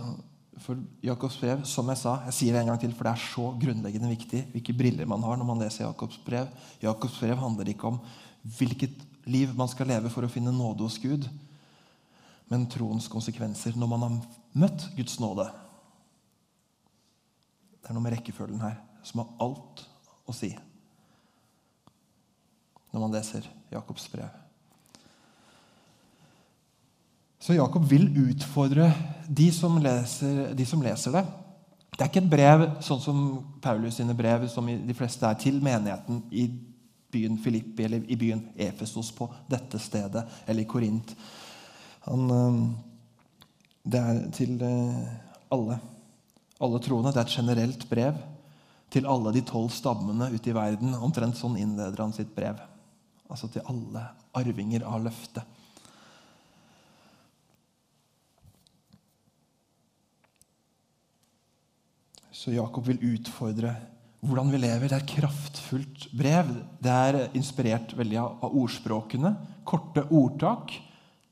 for 0.62 0.80
Jakobs 1.04 1.36
brev, 1.40 1.64
som 1.68 1.88
jeg 1.92 2.00
sa, 2.00 2.14
jeg 2.28 2.36
sier 2.36 2.54
det 2.56 2.62
en 2.62 2.70
gang 2.72 2.80
til, 2.80 2.94
for 2.96 3.06
det 3.06 3.12
er 3.12 3.24
så 3.26 3.50
grunnleggende 3.60 4.08
viktig 4.14 4.40
hvilke 4.54 4.74
briller 4.76 5.08
man 5.08 5.24
har 5.26 5.36
når 5.36 5.48
man 5.50 5.60
leser 5.60 5.84
Jakobs 5.84 6.16
brev. 6.24 6.48
Jakobs 6.82 7.18
brev 7.20 7.36
handler 7.42 7.68
ikke 7.70 7.90
om 7.90 7.98
hvilket 8.56 9.04
liv 9.28 9.52
man 9.58 9.68
skal 9.68 9.90
leve 9.90 10.10
for 10.12 10.24
å 10.24 10.30
finne 10.32 10.54
nåde 10.54 10.86
hos 10.86 10.96
Gud, 11.02 11.26
men 12.48 12.68
troens 12.70 13.10
konsekvenser 13.10 13.76
når 13.76 13.90
man 13.90 14.06
har 14.06 14.16
møtt 14.56 14.86
Guds 14.96 15.18
nåde. 15.20 15.48
Det 17.82 17.90
er 17.90 17.98
noe 17.98 18.06
med 18.06 18.16
rekkefølgen 18.16 18.62
her 18.62 18.78
som 19.06 19.22
har 19.22 19.34
alt 19.44 19.84
å 20.26 20.34
si 20.34 20.54
når 22.96 23.02
man 23.04 23.12
leser 23.12 23.44
Jakobs 23.68 24.06
brev. 24.08 24.28
Så 27.38 27.54
Jakob 27.54 27.84
vil 27.84 28.08
utfordre 28.24 28.88
de 29.28 29.50
som, 29.52 29.76
leser, 29.78 30.54
de 30.56 30.64
som 30.66 30.80
leser 30.82 31.12
det. 31.12 31.22
Det 31.92 32.00
er 32.00 32.08
ikke 32.08 32.22
et 32.24 32.30
brev 32.32 32.62
sånn 32.84 33.02
som 33.04 33.18
Paulus 33.62 33.98
sine 34.00 34.16
brev, 34.16 34.46
som 34.48 34.66
de 34.66 34.96
fleste 34.96 35.28
er, 35.28 35.36
til 35.40 35.60
menigheten 35.64 36.22
i 36.32 36.46
byen 37.12 37.36
Filippi 37.40 37.84
eller 37.84 38.08
i 38.08 38.16
byen 38.18 38.40
Efesos 38.56 39.12
på 39.14 39.28
dette 39.48 39.78
stedet, 39.80 40.24
eller 40.46 40.64
i 40.64 40.68
Korint. 40.68 41.12
Han, 42.08 42.30
eh, 42.32 42.62
det 43.92 44.00
er 44.00 44.22
til 44.36 44.56
eh, 44.64 45.04
alle. 45.52 45.76
Alle 46.64 46.80
troende. 46.80 47.12
Det 47.12 47.20
er 47.20 47.28
et 47.28 47.36
generelt 47.36 47.84
brev 47.92 48.24
til 48.90 49.06
alle 49.06 49.36
de 49.36 49.44
tolv 49.44 49.68
stammene 49.76 50.32
ute 50.32 50.50
i 50.50 50.56
verden. 50.56 50.96
Omtrent 50.96 51.36
sånn 51.36 51.60
innleder 51.60 52.00
han 52.00 52.16
sitt 52.16 52.32
brev. 52.34 52.56
Altså 53.26 53.50
til 53.50 53.66
alle 53.66 54.02
arvinger 54.36 54.86
av 54.86 55.02
løftet. 55.06 55.44
Så 62.36 62.52
Jakob 62.54 62.86
vil 62.86 63.02
utfordre 63.16 63.72
hvordan 64.26 64.50
vi 64.52 64.60
lever. 64.60 64.90
Det 64.90 64.98
er 64.98 65.08
kraftfullt 65.08 66.08
brev. 66.16 66.52
Det 66.82 66.92
er 66.92 67.18
inspirert 67.38 67.94
veldig 67.96 68.18
av 68.22 68.52
ordspråkene. 68.52 69.32
Korte 69.66 70.04
ordtak. 70.14 70.74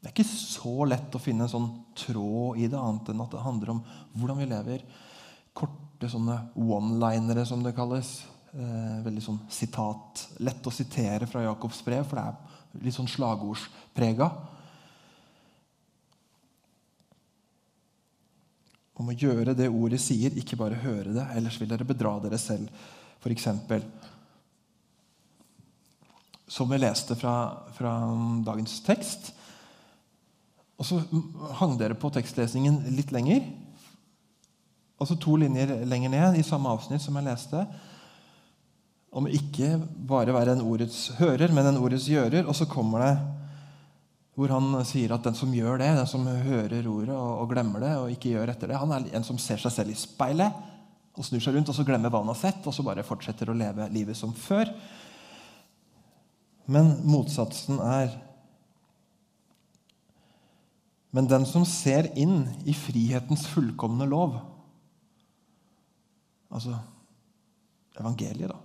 Det 0.00 0.10
er 0.10 0.14
ikke 0.14 0.26
så 0.28 0.84
lett 0.88 1.14
å 1.16 1.22
finne 1.22 1.46
en 1.46 1.52
sånn 1.52 1.70
tråd 1.96 2.60
i 2.60 2.68
det, 2.68 2.76
annet 2.76 3.08
enn 3.12 3.22
at 3.24 3.32
det 3.32 3.44
handler 3.44 3.74
om 3.76 3.82
hvordan 4.18 4.40
vi 4.42 4.48
lever. 4.50 4.84
Korte 5.56 6.10
sånne 6.12 6.40
one-linere, 6.60 7.46
som 7.48 7.62
det 7.64 7.72
kalles. 7.76 8.16
Eh, 8.54 8.98
veldig 9.04 9.22
sånn 9.22 9.40
sitat. 9.50 10.26
Lett 10.46 10.66
å 10.66 10.72
sitere 10.72 11.26
fra 11.26 11.42
Jakobs 11.42 11.82
brev, 11.84 12.06
for 12.06 12.20
det 12.20 12.26
er 12.26 12.84
litt 12.86 12.96
sånn 12.96 13.10
slagordsprega. 13.10 14.32
om 18.94 19.10
å 19.10 19.16
gjøre 19.18 19.56
det 19.58 19.70
ordet 19.72 20.00
sier, 20.02 20.34
ikke 20.38 20.58
bare 20.58 20.78
høre 20.84 21.14
det. 21.16 21.24
Ellers 21.34 21.58
vil 21.60 21.70
dere 21.70 21.86
bedra 21.86 22.14
dere 22.22 22.38
selv. 22.40 22.70
For 23.22 23.34
eksempel, 23.34 23.84
Som 26.46 26.68
vi 26.68 26.76
leste 26.76 27.16
fra, 27.16 27.64
fra, 27.72 27.90
dagens 28.44 28.76
tekst. 28.84 29.30
Og 30.78 30.84
så 30.84 30.98
hang 31.56 31.78
dere 31.80 31.96
på 31.96 32.10
tekstlesningen 32.12 32.82
litt 32.94 33.10
lenger. 33.16 33.40
Altså 35.00 35.16
to 35.18 35.38
linjer 35.40 35.86
lenger 35.88 36.12
ned 36.12 36.36
i 36.38 36.44
samme 36.44 36.68
avsnitt 36.68 37.02
som 37.02 37.16
jeg 37.16 37.26
leste. 37.26 37.64
Om 39.14 39.30
ikke 39.30 39.76
bare 40.08 40.34
være 40.34 40.56
en 40.56 40.64
ordets 40.66 41.06
hører, 41.20 41.52
men 41.54 41.70
en 41.70 41.78
ordets 41.78 42.08
gjører. 42.10 42.48
Og 42.50 42.56
så 42.58 42.66
kommer 42.70 43.04
det 43.04 43.14
hvor 44.34 44.50
han 44.50 44.72
sier 44.82 45.12
at 45.14 45.22
den 45.22 45.36
som 45.38 45.52
gjør 45.54 45.78
det, 45.78 45.92
den 45.94 46.08
som 46.10 46.24
hører 46.26 46.88
ordet 46.90 47.14
og, 47.14 47.34
og, 47.44 47.50
glemmer 47.52 47.84
det, 47.84 47.92
og 48.00 48.10
ikke 48.10 48.32
gjør 48.32 48.50
etter 48.50 48.72
det, 48.72 48.80
han 48.80 48.94
er 48.96 49.04
en 49.14 49.26
som 49.26 49.38
ser 49.38 49.60
seg 49.62 49.70
selv 49.70 49.92
i 49.92 49.98
speilet 49.98 50.56
og 51.14 51.22
snur 51.22 51.42
seg 51.42 51.54
rundt 51.54 51.70
og 51.70 51.76
så 51.76 51.84
glemmer 51.86 52.10
hva 52.10 52.24
han 52.24 52.32
har 52.32 52.40
sett, 52.40 52.64
og 52.66 52.74
så 52.74 52.82
bare 52.82 53.06
fortsetter 53.06 53.50
å 53.50 53.54
leve 53.54 53.86
livet 53.94 54.18
som 54.18 54.34
før. 54.34 54.72
Men 56.66 56.96
motsatsen 57.06 57.82
er 57.82 58.20
Men 61.14 61.28
den 61.30 61.44
som 61.46 61.62
ser 61.62 62.08
inn 62.18 62.40
i 62.66 62.72
frihetens 62.74 63.44
fullkomne 63.46 64.02
lov 64.10 64.32
Altså 66.50 66.74
evangeliet, 67.94 68.50
da. 68.50 68.63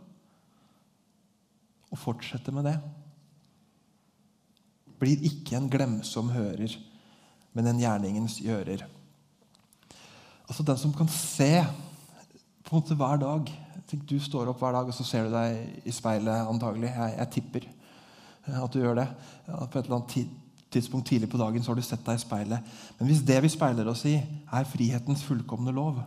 Og 1.89 1.97
fortsetter 1.97 2.53
med 2.55 2.69
det 2.69 2.77
blir 4.99 5.21
ikke 5.29 5.57
en 5.57 5.69
glemsom 5.71 6.31
hører, 6.33 6.73
men 7.55 7.69
en 7.71 7.81
gjerningens 7.81 8.39
gjører. 8.43 8.83
Altså 10.49 10.65
Den 10.65 10.79
som 10.81 10.93
kan 10.95 11.07
se 11.13 11.63
på 12.65 12.73
en 12.73 12.81
måte 12.81 12.97
hver 12.97 13.19
dag 13.21 13.51
Tenk, 13.89 14.03
Du 14.05 14.19
står 14.21 14.51
opp 14.51 14.59
hver 14.61 14.75
dag 14.75 14.89
og 14.91 14.93
så 14.93 15.03
ser 15.07 15.25
du 15.25 15.31
deg 15.33 15.87
i 15.89 15.93
speilet, 15.93 16.45
antagelig. 16.45 16.91
Jeg, 16.93 17.13
jeg 17.17 17.29
tipper 17.33 17.63
at 18.59 18.73
du 18.73 18.83
gjør 18.83 18.99
det. 18.99 19.05
På 19.47 19.79
et 19.79 19.87
eller 19.87 19.95
annet 19.95 20.35
tidspunkt 20.69 21.07
tidlig 21.09 21.29
på 21.31 21.39
dagen 21.41 21.63
så 21.65 21.71
har 21.71 21.79
du 21.79 21.85
sett 21.87 22.03
deg 22.05 22.19
i 22.19 22.21
speilet. 22.21 22.75
Men 22.99 23.09
hvis 23.09 23.23
det 23.25 23.39
vi 23.41 23.49
speiler 23.49 23.89
oss 23.89 24.03
i, 24.05 24.13
er 24.19 24.69
frihetens 24.69 25.23
fullkomne 25.25 25.73
lov, 25.73 25.97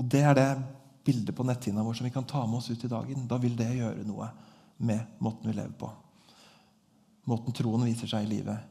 og 0.00 0.10
det 0.10 0.24
er 0.26 0.34
det 0.34 0.48
bildet 1.06 1.36
på 1.36 1.46
netthinna 1.46 1.84
vår 1.86 2.00
som 2.00 2.08
vi 2.08 2.14
kan 2.16 2.26
ta 2.26 2.42
med 2.42 2.58
oss 2.58 2.72
ut 2.72 2.84
i 2.84 2.90
dagen, 2.90 3.28
da 3.30 3.38
vil 3.38 3.54
det 3.58 3.70
gjøre 3.76 4.08
noe 4.08 4.32
med 4.80 5.20
måten 5.20 5.50
vi 5.50 5.56
lever 5.56 5.76
på 5.78 5.90
måten 7.30 7.54
troen 7.54 7.86
viser 7.86 8.10
seg 8.10 8.26
i 8.26 8.30
livet. 8.30 8.68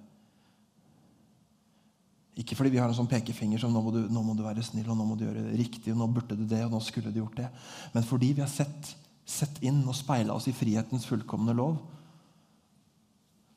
Ikke 2.40 2.56
fordi 2.56 2.72
vi 2.74 2.80
har 2.80 2.88
en 2.88 2.96
sånn 2.96 3.10
pekefinger 3.12 3.62
som 3.62 3.74
nå 3.74 3.82
må, 3.84 3.92
du, 3.94 4.02
nå 4.12 4.24
må 4.24 4.36
du 4.38 4.46
være 4.46 4.64
snill 4.64 4.88
og 4.92 4.98
nå 5.00 5.06
må 5.08 5.18
du 5.20 5.26
gjøre 5.26 5.44
det 5.50 5.60
riktig, 5.60 5.92
og 5.92 6.00
nå 6.00 6.08
burde 6.16 6.38
du 6.40 6.46
det, 6.48 6.62
og 6.66 6.74
nå 6.74 6.80
skulle 6.84 7.12
du 7.12 7.20
gjort 7.20 7.40
det. 7.42 7.50
Men 7.96 8.08
fordi 8.08 8.32
vi 8.38 8.44
har 8.44 8.52
sett, 8.52 8.94
sett 9.28 9.60
inn 9.66 9.82
og 9.84 9.98
speila 9.98 10.38
oss 10.38 10.48
i 10.52 10.56
frihetens 10.56 11.08
fullkomne 11.10 11.56
lov, 11.58 11.78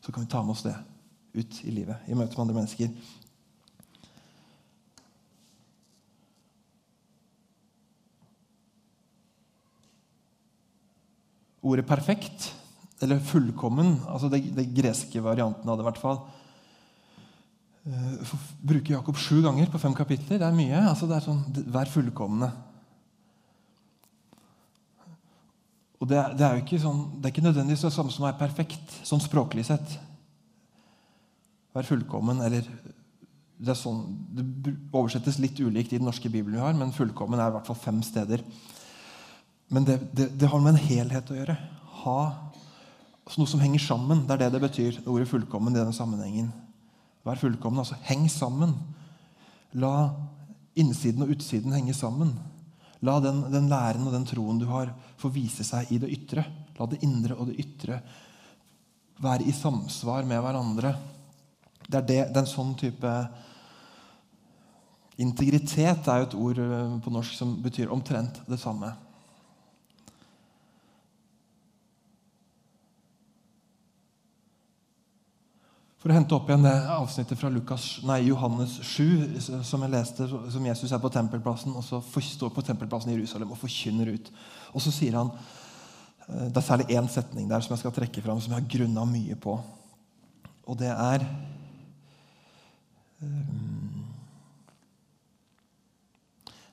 så 0.02 0.11
kan 0.11 0.25
vi 0.25 0.32
ta 0.32 0.42
med 0.42 0.56
oss 0.56 0.64
det 0.66 0.75
ut 1.38 1.61
i 1.64 1.73
livet, 1.73 2.09
i 2.11 2.16
møte 2.18 2.35
med 2.35 2.42
andre 2.44 2.59
mennesker. 2.59 2.90
Ordet 11.62 11.87
'perfekt' 11.87 12.50
eller 13.02 13.19
fullkommen, 13.19 13.97
altså 14.07 14.28
det, 14.31 14.45
det 14.54 14.71
greske 14.75 15.23
varianten 15.23 15.69
av 15.69 15.78
det, 15.78 15.83
i 15.83 15.88
hvert 15.88 16.02
fall. 16.02 16.21
Uh, 17.83 18.35
bruker 18.62 18.95
Jakob 18.95 19.19
sju 19.19 19.40
ganger 19.42 19.71
på 19.73 19.81
fem 19.83 19.95
kapitler. 19.95 20.38
Det 20.38 20.47
er 20.47 20.54
mye. 20.54 20.85
altså 20.87 21.09
det 21.11 21.16
er 21.16 21.25
sånn, 21.26 21.40
Vær 21.75 21.90
fullkomne. 21.90 22.52
Og 26.02 26.09
det, 26.11 26.21
det, 26.38 26.47
er 26.47 26.57
jo 26.57 26.62
ikke 26.64 26.83
sånn, 26.83 27.02
det 27.19 27.28
er 27.28 27.35
ikke 27.35 27.45
nødvendigvis 27.47 27.85
det 27.87 27.92
samme 27.95 28.14
som 28.14 28.26
er 28.26 28.38
perfekt, 28.38 28.95
sånn 29.07 29.23
språklig 29.23 29.66
sett. 29.66 29.99
Vær 31.75 31.87
fullkommen, 31.87 32.42
eller 32.42 32.66
det, 32.66 33.71
er 33.71 33.78
sånn, 33.78 34.00
det 34.35 34.75
oversettes 34.90 35.38
litt 35.42 35.59
ulikt 35.62 35.95
i 35.95 36.00
den 36.00 36.07
norske 36.11 36.31
bibelen 36.31 36.59
vi 36.59 36.64
har, 36.64 36.75
men 36.78 36.95
fullkommen 36.95 37.38
er 37.38 37.50
i 37.50 37.54
hvert 37.54 37.71
fall 37.71 37.78
fem 37.78 38.02
steder. 38.07 38.42
Men 39.72 39.86
det, 39.88 39.98
det, 40.12 40.28
det 40.36 40.48
har 40.52 40.60
med 40.60 40.74
en 40.74 40.84
helhet 40.84 41.30
å 41.32 41.36
gjøre. 41.38 41.56
Ha 42.02 42.18
noe 43.38 43.48
som 43.48 43.62
henger 43.62 43.80
sammen. 43.80 44.26
Det 44.26 44.34
er 44.34 44.42
det 44.44 44.50
det 44.56 44.62
betyr, 44.66 44.98
ordet 45.08 45.30
fullkommen 45.30 45.72
i 45.72 45.80
denne 45.80 45.96
sammenhengen. 45.96 46.50
Vær 47.24 47.40
fullkommen, 47.40 47.80
altså 47.80 47.96
heng 48.04 48.26
sammen. 48.30 48.74
La 49.78 50.12
innsiden 50.76 51.24
og 51.24 51.32
utsiden 51.32 51.72
henge 51.72 51.94
sammen. 51.96 52.34
La 53.02 53.16
den, 53.22 53.40
den, 53.52 53.70
læren 53.70 54.04
og 54.06 54.12
den 54.14 54.26
troen 54.28 54.60
du 54.60 54.66
har, 54.70 54.92
få 55.18 55.30
vise 55.32 55.64
seg 55.66 55.90
i 55.94 56.00
det 56.02 56.10
ytre. 56.12 56.44
La 56.76 56.88
det 56.90 57.00
indre 57.06 57.38
og 57.38 57.48
det 57.48 57.56
ytre 57.62 58.02
være 59.22 59.46
i 59.48 59.54
samsvar 59.54 60.26
med 60.28 60.42
hverandre. 60.42 60.92
Det 61.86 61.96
er, 61.98 62.04
det, 62.04 62.18
det 62.28 62.36
er 62.36 62.44
en 62.44 62.52
sånn 62.52 62.76
type 62.78 63.14
Integritet 65.20 66.06
er 66.08 66.22
jo 66.22 66.24
et 66.24 66.34
ord 66.40 66.58
eh, 66.64 66.92
på 67.04 67.10
norsk 67.12 67.34
som 67.36 67.50
betyr 67.62 67.90
omtrent 67.92 68.38
det 68.48 68.56
samme. 68.58 68.88
For 76.02 76.11
å 76.11 76.16
hente 76.16 76.35
opp 76.35 76.49
igjen 76.50 76.64
det 76.66 76.73
avsnittet 76.90 77.38
fra 77.38 77.49
Lukas, 77.54 77.85
nei, 78.02 78.25
Johannes 78.26 78.73
7, 78.90 79.38
som 79.62 79.85
jeg 79.85 79.92
leste, 79.92 80.26
som 80.26 80.64
Jesus 80.66 80.90
er 80.90 80.99
på 80.99 81.11
tempelplassen, 81.14 81.76
og 81.78 81.85
så 81.87 82.00
står 82.02 82.50
på 82.50 82.64
tempelplassen 82.66 83.12
i 83.12 83.14
Jerusalem 83.14 83.52
og 83.54 83.61
forkynner 83.61 84.11
ut. 84.11 84.32
Og 84.75 84.82
så 84.82 84.90
sier 84.90 85.14
han 85.21 85.30
eh, 85.30 86.49
Det 86.49 86.59
er 86.59 86.66
særlig 86.66 86.88
én 86.99 87.06
setning 87.06 87.47
der 87.47 87.62
som 87.62 87.76
jeg 87.76 87.85
skal 87.85 87.94
trekke 87.94 88.25
fram, 88.25 88.42
som 88.42 88.50
jeg 88.50 88.64
har 88.64 88.73
grunna 88.75 89.06
mye 89.06 89.38
på. 89.38 89.54
Og 90.66 90.80
det 90.82 90.90
er 90.90 91.23
um, 93.23 94.02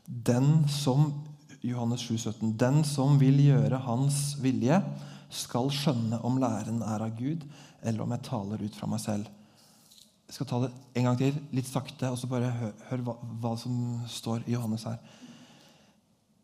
Den 0.09 0.51
som 0.73 1.11
Johannes 1.61 2.09
7, 2.09 2.17
17, 2.17 2.57
Den 2.57 2.81
som 2.81 3.21
vil 3.21 3.37
gjøre 3.45 3.85
Hans 3.85 4.39
vilje, 4.41 4.81
skal 5.29 5.69
skjønne 5.69 6.17
om 6.25 6.41
læren 6.41 6.81
er 6.81 7.03
av 7.05 7.13
Gud 7.13 7.45
eller 7.83 8.03
om 8.03 8.13
jeg 8.15 8.25
taler 8.27 8.63
ut 8.63 8.75
fra 8.77 8.89
meg 8.89 9.01
selv. 9.03 9.29
Jeg 10.29 10.35
skal 10.37 10.49
ta 10.49 10.59
det 10.65 10.69
en 10.99 11.07
gang 11.07 11.17
til, 11.17 11.39
litt 11.55 11.69
sakte, 11.69 12.11
og 12.11 12.19
så 12.21 12.29
bare 12.29 12.51
hør, 12.53 12.73
hør 12.91 13.05
hva, 13.07 13.15
hva, 13.41 13.55
som 13.57 13.73
står 14.09 14.43
i 14.45 14.53
Johannes 14.53 14.85
her. 14.85 14.99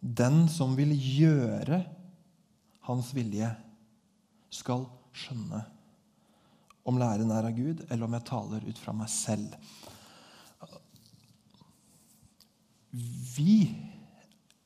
Den 0.02 0.46
som 0.50 0.74
vil 0.78 0.94
gjøre 0.96 1.84
hans 2.88 3.12
vilje, 3.18 3.52
skal 4.56 4.86
skjønne 5.16 5.60
om 6.86 7.00
læren 7.02 7.32
er 7.34 7.48
av 7.50 7.56
Gud, 7.58 7.82
eller 7.90 8.06
om 8.06 8.14
jeg 8.16 8.28
taler 8.30 8.68
ut 8.70 8.80
fra 8.80 8.94
meg 8.96 9.10
selv. 9.12 9.56
Vi 13.36 13.58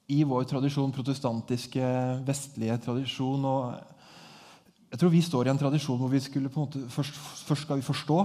i 0.10 0.24
vår 0.28 0.48
tradisjon, 0.50 0.92
protestantiske, 0.94 1.86
vestlige 2.28 2.80
tradisjon 2.84 3.46
og 3.46 3.99
jeg 4.90 5.00
tror 5.00 5.12
vi 5.14 5.22
står 5.22 5.48
i 5.48 5.52
en 5.54 5.60
tradisjon 5.62 6.00
hvor 6.02 6.10
vi 6.10 6.22
skulle 6.24 6.50
på 6.50 6.62
en 6.62 6.66
måte, 6.66 6.82
først, 6.90 7.18
først 7.46 7.68
skal 7.68 7.78
vi 7.78 7.86
forstå. 7.86 8.20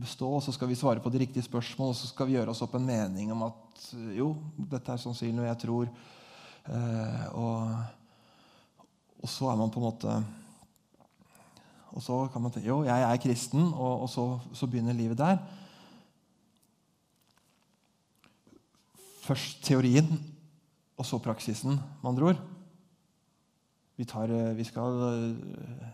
Bestå, 0.00 0.28
og 0.36 0.42
så 0.44 0.54
skal 0.54 0.70
vi 0.70 0.78
svare 0.78 1.02
på 1.02 1.10
de 1.12 1.20
riktige 1.24 1.44
spørsmål 1.44 1.90
og 1.92 1.98
så 1.98 2.08
skal 2.08 2.28
vi 2.28 2.36
gjøre 2.38 2.54
oss 2.54 2.62
opp 2.64 2.76
en 2.78 2.86
mening 2.86 3.32
om 3.34 3.42
at 3.50 3.88
jo, 4.16 4.32
dette 4.70 4.94
er 4.94 5.02
sannsynlig 5.02 5.34
noe 5.36 5.48
jeg 5.48 5.60
tror. 5.64 5.90
Eh, 6.70 7.24
og, 7.34 7.74
og, 9.18 9.26
så 9.28 9.50
er 9.50 9.58
man 9.58 9.72
på 9.72 9.80
en 9.80 9.86
måte 9.86 10.14
Og 11.90 12.04
så 12.04 12.16
kan 12.30 12.44
man 12.44 12.52
tenke 12.54 12.68
jo, 12.68 12.84
jeg 12.86 13.02
er 13.02 13.22
kristen, 13.24 13.64
og, 13.72 14.04
og 14.04 14.08
så, 14.12 14.26
så, 14.54 14.68
begynner 14.70 14.94
livet 14.94 15.18
der. 15.18 15.40
Først 19.24 19.58
teorien, 19.66 20.06
og 20.94 21.08
så 21.08 21.18
praksisen, 21.18 21.80
med 21.80 22.10
andre 22.12 22.30
ord. 22.30 22.44
Vi, 24.00 24.06
tar, 24.08 24.30
eh, 24.32 24.54
vi 24.56 24.64
skal 24.64 25.02
eh, 25.04 25.88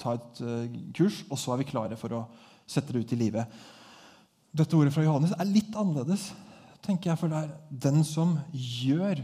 ta 0.00 0.14
et 0.16 0.38
eh, 0.40 0.76
kurs, 0.96 1.18
og 1.28 1.36
så 1.36 1.52
er 1.52 1.60
vi 1.60 1.68
klare 1.68 1.98
for 2.00 2.14
å 2.16 2.22
sette 2.64 2.94
det 2.94 3.02
ut 3.02 3.12
i 3.12 3.18
livet. 3.20 3.60
Dette 4.56 4.78
ordet 4.78 4.94
fra 4.94 5.04
Johannes 5.04 5.34
er 5.36 5.50
litt 5.50 5.76
annerledes, 5.76 6.30
tenker 6.80 7.12
jeg, 7.12 7.20
for 7.20 7.28
det 7.28 7.42
er 7.42 7.52
den 7.90 8.00
som 8.08 8.38
gjør 8.56 9.20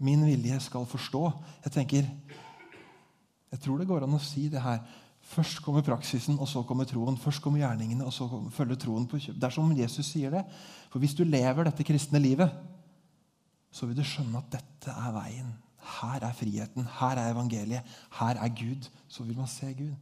min 0.00 0.24
vilje, 0.24 0.56
skal 0.64 0.88
forstå. 0.88 1.22
Jeg 1.68 1.76
tenker, 1.76 2.10
jeg 3.52 3.60
tror 3.60 3.76
det 3.76 3.90
går 3.92 4.08
an 4.08 4.16
å 4.16 4.24
si 4.24 4.48
det 4.48 4.64
her. 4.64 4.80
Først 5.36 5.60
kommer 5.60 5.84
praksisen, 5.84 6.40
og 6.40 6.48
så 6.48 6.64
kommer 6.64 6.88
troen. 6.88 7.20
Først 7.20 7.44
kommer 7.44 7.60
gjerningene, 7.60 8.08
og 8.08 8.16
så 8.16 8.24
følger 8.56 8.80
troen 8.80 9.04
på 9.04 9.20
kjøp. 9.20 9.36
Det 9.36 9.50
er 9.50 9.60
som 9.60 9.76
Jesus 9.76 10.08
sier 10.08 10.32
det. 10.32 10.46
For 10.88 11.04
hvis 11.04 11.12
du 11.18 11.26
lever 11.28 11.68
dette 11.68 11.84
kristne 11.84 12.24
livet, 12.24 12.56
så 13.68 13.84
vil 13.84 14.00
du 14.00 14.06
skjønne 14.06 14.40
at 14.40 14.56
dette 14.56 14.96
er 14.96 15.12
veien. 15.20 15.58
Her 15.90 16.22
er 16.28 16.32
friheten, 16.36 16.86
her 17.00 17.18
er 17.18 17.32
evangeliet, 17.32 17.82
her 18.20 18.38
er 18.38 18.48
Gud. 18.48 18.88
Så 19.08 19.22
vil 19.22 19.36
man 19.36 19.50
se 19.50 19.74
Gud. 19.74 19.94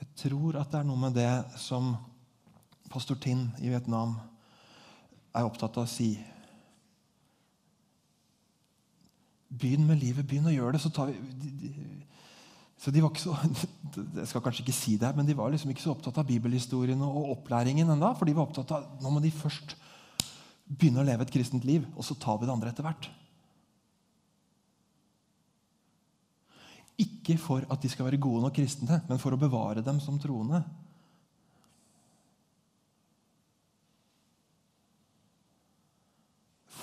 Jeg 0.00 0.30
tror 0.30 0.60
at 0.60 0.70
det 0.72 0.78
er 0.78 0.86
noe 0.86 1.00
med 1.00 1.16
det 1.16 1.60
som 1.60 1.96
pastor 2.90 3.18
Tin 3.20 3.48
i 3.58 3.68
Vietnam 3.68 4.14
er 5.34 5.46
opptatt 5.46 5.74
av 5.80 5.88
å 5.88 5.90
si. 5.90 6.12
Begynn 9.50 9.86
med 9.88 9.98
livet, 9.98 10.26
begynn 10.26 10.46
å 10.50 10.54
gjøre 10.54 10.76
det, 10.76 10.82
så 10.84 10.92
tar 10.94 11.10
vi 11.10 11.72
så 12.84 12.92
de 12.92 13.00
var 13.00 13.14
ikke 13.14 13.22
så, 13.22 13.34
Jeg 14.20 14.28
skal 14.28 14.42
kanskje 14.44 14.60
ikke 14.66 14.76
si 14.76 14.98
det, 15.00 15.08
men 15.16 15.24
de 15.24 15.36
var 15.38 15.48
liksom 15.48 15.70
ikke 15.72 15.80
så 15.80 15.94
opptatt 15.94 16.18
av 16.20 16.26
bibelhistorien 16.28 17.00
og 17.06 17.30
opplæringen 17.38 17.88
enda, 17.94 18.10
for 18.18 18.28
de 18.28 18.34
var 18.36 18.44
opptatt 18.44 18.74
av 18.76 19.00
nå 19.00 19.12
må 19.14 19.22
de 19.24 19.30
først 19.32 19.72
begynne 20.68 21.00
å 21.00 21.06
leve 21.06 21.24
et 21.24 21.32
kristent 21.32 21.64
liv, 21.64 21.86
og 21.96 22.04
så 22.04 22.16
tar 22.20 22.36
vi 22.40 22.48
det 22.48 22.52
andre 22.52 22.72
etter 22.74 22.84
hvert. 22.84 23.08
Ikke 27.00 27.38
for 27.40 27.64
at 27.72 27.80
de 27.80 27.88
skal 27.88 28.10
være 28.10 28.20
gode 28.20 28.44
nok 28.44 28.56
kristne, 28.60 29.00
men 29.08 29.22
for 29.22 29.32
å 29.32 29.40
bevare 29.40 29.84
dem 29.84 29.96
som 30.02 30.20
troende. 30.20 30.60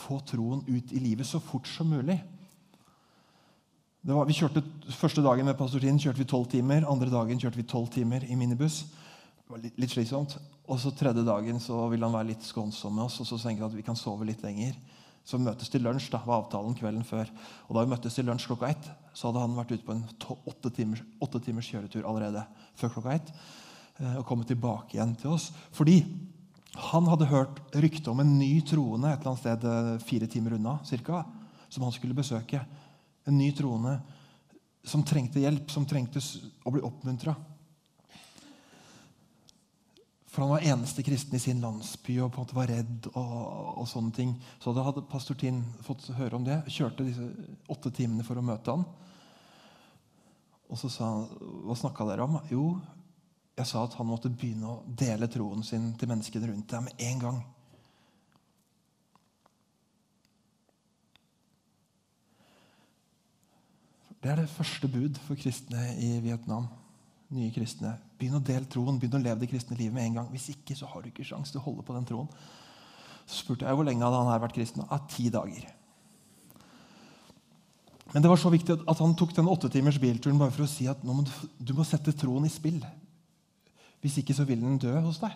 Få 0.01 0.17
troen 0.25 0.65
ut 0.65 0.97
i 0.97 1.05
livet 1.05 1.29
så 1.29 1.37
fort 1.43 1.69
som 1.69 1.93
mulig. 1.93 2.17
Var, 4.01 4.25
vi 4.25 4.33
kjørte, 4.33 4.63
Første 4.97 5.21
dagen 5.21 5.45
med 5.45 5.53
pastor 5.59 5.83
Tinn 5.83 5.99
kjørte 6.01 6.23
vi 6.23 6.25
tolv 6.25 6.47
timer. 6.49 6.87
Andre 6.89 7.11
dagen 7.11 7.37
kjørte 7.37 7.59
vi 7.59 7.67
tolv 7.69 7.91
timer 7.93 8.23
i 8.25 8.33
minibuss. 8.33 8.79
Det 8.89 9.53
var 9.53 9.61
litt, 9.61 9.75
litt 9.77 9.93
slitsomt. 9.93 10.33
Og 10.65 10.79
så 10.81 10.89
Tredje 10.97 11.21
dagen 11.27 11.61
så 11.61 11.83
ville 11.91 12.07
han 12.07 12.15
være 12.15 12.31
litt 12.31 12.47
skånsom 12.47 12.97
med 12.97 13.05
oss 13.05 13.19
og 13.21 13.29
så 13.29 13.37
tenkte 13.43 13.69
at 13.69 13.77
vi 13.77 13.85
kan 13.85 13.99
sove 13.99 14.25
litt 14.25 14.41
lenger. 14.41 14.73
Så 15.21 15.37
vi 15.37 15.45
møtes 15.45 15.69
til 15.69 15.85
lunsj. 15.85 16.09
da, 16.09 16.23
var 16.25 16.41
avtalen 16.41 16.73
kvelden 16.79 17.05
før. 17.05 17.29
Og 17.67 17.77
Da 17.77 17.85
vi 17.85 17.93
møttes 17.93 18.17
til 18.17 18.25
lunsj 18.25 18.49
klokka 18.49 18.73
ett, 18.73 18.89
så 19.13 19.29
hadde 19.29 19.45
han 19.45 19.53
vært 19.59 19.75
ute 19.75 19.85
på 19.85 19.93
en 19.93 20.03
åtte 20.49 20.73
timers, 20.73 21.05
åtte 21.21 21.45
timers 21.45 21.69
kjøretur 21.69 22.09
allerede 22.09 22.41
før 22.81 22.95
klokka 22.97 23.15
ett. 23.19 23.33
Eh, 24.01 24.17
og 24.17 24.25
kommet 24.25 24.49
tilbake 24.49 24.97
igjen 24.97 25.13
til 25.13 25.35
oss. 25.37 25.51
Fordi 25.77 26.01
han 26.89 27.05
hadde 27.05 27.29
hørt 27.29 27.61
rykte 27.77 28.09
om 28.09 28.25
en 28.25 28.39
ny 28.39 28.55
troende 28.65 29.13
et 29.13 29.21
eller 29.21 29.35
annet 29.35 29.45
sted 29.45 29.73
eh, 29.75 29.97
fire 30.09 30.25
timer 30.25 30.57
unna, 30.57 30.79
cirka, 30.89 31.21
som 31.69 31.85
han 31.85 31.93
skulle 31.93 32.17
besøke 32.17 32.65
en 33.25 33.37
ny 33.37 33.51
troende 33.55 33.99
som 34.83 35.03
trengte 35.05 35.41
hjelp, 35.41 35.69
som 35.71 35.85
trengte 35.85 36.21
å 36.65 36.73
bli 36.73 36.81
oppmuntra. 36.85 37.35
For 40.31 40.45
han 40.45 40.53
var 40.53 40.63
eneste 40.63 41.03
kristen 41.03 41.35
i 41.35 41.43
sin 41.43 41.59
landsby 41.61 42.15
og 42.23 42.31
på 42.31 42.39
en 42.39 42.45
måte 42.45 42.55
var 42.55 42.69
redd. 42.71 43.07
og, 43.11 43.33
og 43.83 43.87
sånne 43.91 44.15
ting. 44.15 44.31
Så 44.63 44.71
da 44.71 44.85
hadde 44.87 45.03
pastor 45.11 45.35
Tinn 45.35 45.59
fått 45.83 46.07
høre 46.15 46.37
om 46.37 46.45
det. 46.47 46.61
Kjørte 46.71 47.03
disse 47.03 47.25
åtte 47.67 47.91
timene 47.91 48.23
for 48.23 48.39
å 48.39 48.45
møte 48.45 48.71
han. 48.71 48.85
Og 50.71 50.79
så 50.79 50.87
sa 50.89 51.09
han 51.11 51.25
Hva 51.67 51.75
snakka 51.75 52.07
dere 52.07 52.23
om? 52.23 52.39
Jo, 52.47 52.65
jeg 53.59 53.67
sa 53.67 53.83
at 53.83 53.97
han 53.99 54.07
måtte 54.07 54.31
begynne 54.31 54.71
å 54.71 54.83
dele 54.87 55.27
troen 55.27 55.65
sin 55.67 55.91
til 55.99 56.09
menneskene 56.09 56.47
rundt 56.47 56.71
deg 56.71 56.87
med 56.87 57.03
en 57.09 57.19
gang. 57.25 57.41
Det 64.21 64.29
er 64.29 64.37
det 64.37 64.51
første 64.53 64.87
bud 64.87 65.17
for 65.25 65.39
kristne 65.39 65.81
i 65.97 66.13
Vietnam. 66.21 66.67
Nye 67.33 67.49
kristne. 67.55 67.95
Begynn 68.19 68.37
å 68.37 68.43
dele 68.45 68.67
troen, 68.69 68.99
begynn 69.01 69.17
å 69.17 69.23
leve 69.23 69.41
det 69.41 69.49
kristne 69.49 69.77
livet 69.79 69.95
med 69.95 70.05
en 70.05 70.17
gang. 70.19 70.31
Hvis 70.33 70.51
ikke 70.53 70.75
så 70.77 70.89
har 70.91 71.01
du 71.01 71.09
ikke 71.09 71.25
sjanse 71.25 71.53
til 71.53 71.61
å 71.61 71.65
holde 71.65 71.85
på 71.87 71.95
den 71.95 72.05
troen. 72.05 72.27
Så 73.25 73.39
spurte 73.41 73.65
jeg 73.65 73.77
hvor 73.77 73.87
lenge 73.87 74.03
hadde 74.05 74.19
han 74.19 74.29
her 74.29 74.43
vært 74.43 74.57
kristen. 74.59 74.83
Av 74.93 75.07
ti 75.09 75.29
dager. 75.33 75.69
Men 78.11 78.21
det 78.21 78.29
var 78.29 78.37
så 78.37 78.51
viktig 78.51 78.75
at 78.91 79.01
han 79.01 79.15
tok 79.17 79.33
den 79.37 79.49
åtte 79.49 79.71
timers 79.71 79.97
bilturen 80.01 80.37
bare 80.37 80.53
for 80.53 80.67
å 80.67 80.69
si 80.69 80.85
at 80.91 81.01
må 81.07 81.23
du, 81.23 81.31
du, 81.57 81.71
må 81.77 81.85
sette 81.87 82.13
troen 82.13 82.45
i 82.45 82.51
spill. 82.51 82.81
Hvis 84.03 84.19
ikke 84.21 84.35
så 84.37 84.45
vil 84.45 84.61
den 84.61 84.77
dø 84.81 84.91
hos 85.05 85.21
deg. 85.23 85.33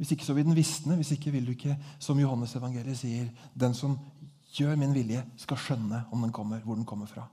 Hvis 0.00 0.14
ikke 0.16 0.26
så 0.26 0.34
vil 0.34 0.48
den 0.48 0.56
visne. 0.58 0.96
Hvis 0.98 1.12
ikke 1.14 1.30
vil 1.34 1.46
du 1.46 1.52
ikke, 1.54 1.76
som 2.02 2.18
Johannes 2.18 2.56
evangeliet 2.58 2.98
sier, 2.98 3.28
den 3.54 3.76
som 3.76 3.94
gjør 4.56 4.74
min 4.80 4.96
vilje, 4.96 5.22
skal 5.44 5.60
skjønne 5.60 6.02
om 6.10 6.24
den 6.24 6.34
kommer, 6.34 6.64
hvor 6.64 6.80
den 6.80 6.88
kommer 6.88 7.06
fra. 7.06 7.28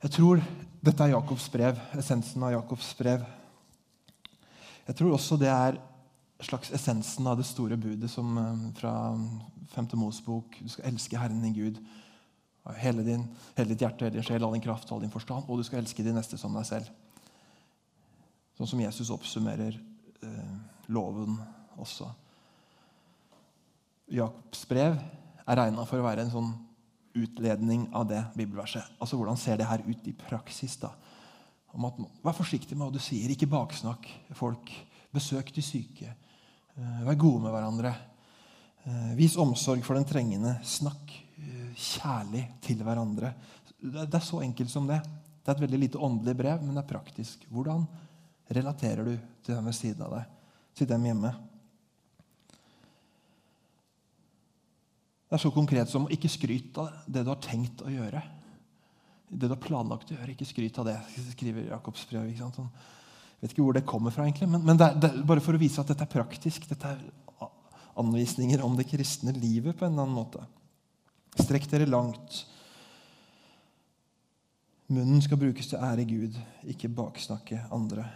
Jeg 0.00 0.14
tror 0.14 0.40
dette 0.80 1.04
er 1.04 1.12
Jakobs 1.12 1.44
brev, 1.52 1.76
essensen 2.00 2.40
av 2.46 2.54
Jakobs 2.54 2.86
brev. 2.96 3.20
Jeg 4.86 4.96
tror 4.96 5.12
også 5.12 5.36
det 5.36 5.50
er 5.52 5.76
slags 6.40 6.70
essensen 6.72 7.26
av 7.28 7.36
det 7.36 7.44
store 7.44 7.76
budet 7.76 8.08
som, 8.08 8.38
eh, 8.38 8.72
fra 8.80 9.12
5. 9.74 9.96
Mosebok. 10.00 10.56
Du 10.62 10.68
skal 10.68 10.86
elske 10.88 11.18
Herren 11.18 11.42
din 11.42 11.52
Gud 11.52 11.78
hele, 12.76 13.04
hele 13.56 13.68
ditt 13.68 13.80
hjerte, 13.80 14.06
hele 14.06 14.16
din 14.16 14.22
sjel, 14.22 14.42
all 14.42 14.52
din 14.52 14.62
kraft 14.62 14.90
all 14.90 15.00
din 15.00 15.10
forstand. 15.10 15.44
Og 15.48 15.58
du 15.58 15.62
skal 15.62 15.80
elske 15.80 16.02
de 16.02 16.12
neste 16.12 16.38
som 16.38 16.54
deg 16.54 16.64
selv. 16.64 16.88
Sånn 18.56 18.68
som 18.68 18.80
Jesus 18.80 19.10
oppsummerer 19.10 19.78
eh, 20.22 20.56
loven 20.88 21.36
også. 21.76 22.08
Jakobs 24.08 24.64
brev 24.64 24.96
er 25.46 25.56
regna 25.56 25.84
for 25.84 25.98
å 26.00 26.08
være 26.08 26.22
en 26.22 26.30
sånn 26.30 26.69
utledning 27.14 27.88
av 27.94 28.08
det 28.08 28.20
bibelverset. 28.36 28.84
Altså 28.98 29.18
Hvordan 29.18 29.38
ser 29.38 29.58
det 29.58 29.68
her 29.68 29.82
ut 29.86 30.08
i 30.08 30.14
praksis? 30.16 30.76
da? 30.80 30.92
Om 31.74 31.86
at, 31.88 31.98
Vær 32.24 32.36
forsiktig 32.36 32.76
med 32.76 32.86
hva 32.86 32.94
du 32.94 33.02
sier. 33.02 33.30
Ikke 33.30 33.50
baksnakk 33.50 34.08
folk. 34.38 34.72
Besøk 35.14 35.52
de 35.54 35.62
syke. 35.64 36.14
Eh, 36.76 37.02
vær 37.06 37.18
gode 37.18 37.42
med 37.44 37.54
hverandre. 37.54 37.94
Eh, 38.84 39.12
vis 39.18 39.36
omsorg 39.40 39.82
for 39.86 39.98
den 39.98 40.06
trengende. 40.08 40.56
Snakk 40.66 41.14
eh, 41.38 41.72
kjærlig 41.74 42.46
til 42.64 42.82
hverandre. 42.86 43.34
Det 43.80 44.06
er 44.06 44.24
så 44.24 44.42
enkelt 44.44 44.70
som 44.70 44.86
det. 44.88 45.00
Det 45.40 45.48
er 45.50 45.56
et 45.56 45.64
veldig 45.64 45.80
lite 45.80 46.00
åndelig 46.00 46.36
brev, 46.36 46.62
men 46.62 46.76
det 46.76 46.84
er 46.84 46.92
praktisk. 46.92 47.46
Hvordan 47.50 47.86
relaterer 48.50 49.06
du 49.06 49.14
til 49.42 49.56
dem 49.56 49.70
ved 49.70 49.76
siden 49.76 50.04
av 50.04 50.18
deg, 50.18 50.34
til 50.76 50.88
dem 50.90 51.06
hjemme? 51.08 51.32
Det 55.30 55.38
er 55.38 55.42
så 55.44 55.52
konkret 55.54 55.86
som 55.86 56.08
ikke 56.10 56.28
skryt 56.32 56.78
av 56.82 57.04
det 57.06 57.22
du 57.22 57.28
har 57.30 57.38
tenkt 57.38 57.84
å 57.86 57.90
gjøre. 57.92 58.20
Det 59.30 59.46
du 59.46 59.52
har 59.52 59.62
planlagt 59.62 60.10
å 60.10 60.16
gjøre. 60.16 60.32
Ikke 60.34 60.48
skryt 60.48 60.80
av 60.82 60.88
det, 60.88 60.96
skriver 61.36 61.68
Jakobs 61.68 62.02
brev. 62.10 62.24
Ikke 62.32 62.42
sant? 62.42 62.58
Sånn. 62.58 62.72
Jeg 63.38 63.44
vet 63.44 63.54
ikke 63.54 63.66
hvor 63.68 63.76
det 63.78 63.86
kommer 63.86 64.12
fra, 64.12 64.26
egentlig, 64.26 64.50
men, 64.50 64.64
men 64.66 64.80
det 64.80 64.88
det 65.00 65.12
bare 65.24 65.40
for 65.44 65.54
å 65.54 65.60
vise 65.62 65.78
at 65.80 65.92
dette 65.92 66.02
er 66.02 66.10
praktisk. 66.10 66.66
Dette 66.66 66.90
er 66.90 67.46
anvisninger 68.00 68.64
om 68.66 68.74
det 68.74 68.88
kristne 68.90 69.32
livet 69.36 69.78
på 69.78 69.86
en 69.86 69.94
eller 69.94 70.08
annen 70.08 70.18
måte. 70.18 70.42
Strekk 71.38 71.70
dere 71.70 71.86
langt. 71.86 72.42
Munnen 74.90 75.22
skal 75.22 75.38
brukes 75.38 75.70
til 75.70 75.78
å 75.78 75.86
ære 75.92 76.08
Gud, 76.10 76.34
ikke 76.74 76.90
baksnakke 76.90 77.62
andre. 77.70 78.08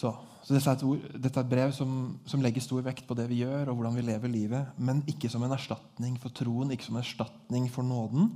Så, 0.00 0.12
så 0.46 0.54
dette, 0.56 0.72
er 0.72 0.86
ord, 0.88 1.02
dette, 1.12 1.34
er 1.34 1.44
et 1.44 1.50
brev 1.50 1.74
som, 1.76 1.90
som, 2.28 2.40
legger 2.40 2.64
stor 2.64 2.84
vekt 2.86 3.04
på 3.08 3.16
det 3.18 3.26
vi 3.28 3.42
gjør, 3.42 3.68
og 3.68 3.76
hvordan 3.76 3.98
vi 3.98 4.06
lever 4.06 4.32
livet, 4.32 4.78
men 4.80 5.02
ikke 5.10 5.28
som 5.32 5.44
en 5.44 5.52
erstatning 5.56 6.16
for 6.22 6.32
troen, 6.36 6.72
ikke 6.72 6.88
som 6.88 6.96
en 6.96 7.04
erstatning 7.04 7.68
for 7.72 7.84
nåden. 7.84 8.30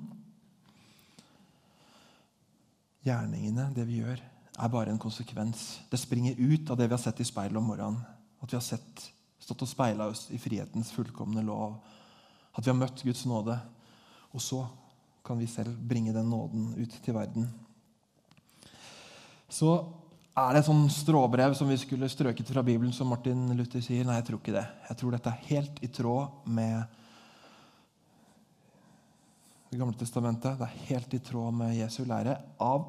Gjerningene, 3.05 3.71
det 3.77 3.89
vi 3.89 4.03
gjør, 4.03 4.21
er 4.55 4.71
bare 4.73 4.93
en 4.93 5.01
konsekvens. 5.01 5.65
Det 5.91 6.01
springer 6.01 6.39
ut 6.39 6.71
av 6.71 6.79
det 6.79 6.89
vi 6.89 6.97
har 6.97 7.03
sett 7.03 7.25
i 7.25 7.29
speilet 7.29 7.59
om 7.61 7.67
morgenen. 7.73 7.99
At 8.45 8.53
vi 8.53 8.59
har 8.59 8.65
sett, 8.65 9.09
stått 9.41 9.65
og 9.65 9.69
speila 9.69 10.07
oss 10.13 10.29
i 10.33 10.41
frihetens 10.41 10.93
fullkomne 10.95 11.43
lov. 11.45 11.79
At 12.55 12.65
vi 12.65 12.71
har 12.71 12.79
møtt 12.79 13.03
Guds 13.05 13.25
nåde. 13.29 13.57
Og 14.37 14.41
så 14.41 14.63
kan 15.25 15.41
vi 15.41 15.49
selv 15.51 15.75
bringe 15.89 16.15
den 16.15 16.31
nåden 16.31 16.73
ut 16.77 16.97
til 17.05 17.17
verden. 17.17 17.49
Så 19.49 19.75
er 20.35 20.51
det 20.51 20.65
et 20.65 20.67
sånn 20.67 20.89
stråbrev 20.91 21.55
som 21.55 21.69
vi 21.71 21.77
skulle 21.79 22.09
strøket 22.11 22.49
fra 22.51 22.63
Bibelen, 22.67 22.93
som 22.95 23.07
Martin 23.07 23.47
Luther 23.55 23.83
sier? 23.85 24.03
Nei, 24.07 24.17
jeg 24.19 24.27
tror 24.29 24.41
ikke 24.41 24.57
det. 24.57 24.65
Jeg 24.89 24.99
tror 24.99 25.15
dette 25.15 25.31
er 25.31 25.49
helt 25.51 25.81
i 25.87 25.91
tråd 25.95 26.51
med 26.51 27.01
Det 29.71 29.81
gamle 29.81 29.99
testamentet. 29.99 30.55
Det 30.55 30.67
er 30.69 30.83
helt 30.93 31.15
i 31.17 31.19
tråd 31.19 31.55
med 31.59 31.73
Jesu 31.75 32.05
lære. 32.07 32.37
Av, 32.63 32.85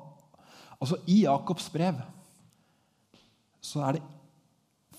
altså 0.78 1.00
I 1.10 1.24
Jakobs 1.24 1.66
brev 1.74 1.98
så 3.58 3.82
er 3.88 3.98
det 3.98 4.04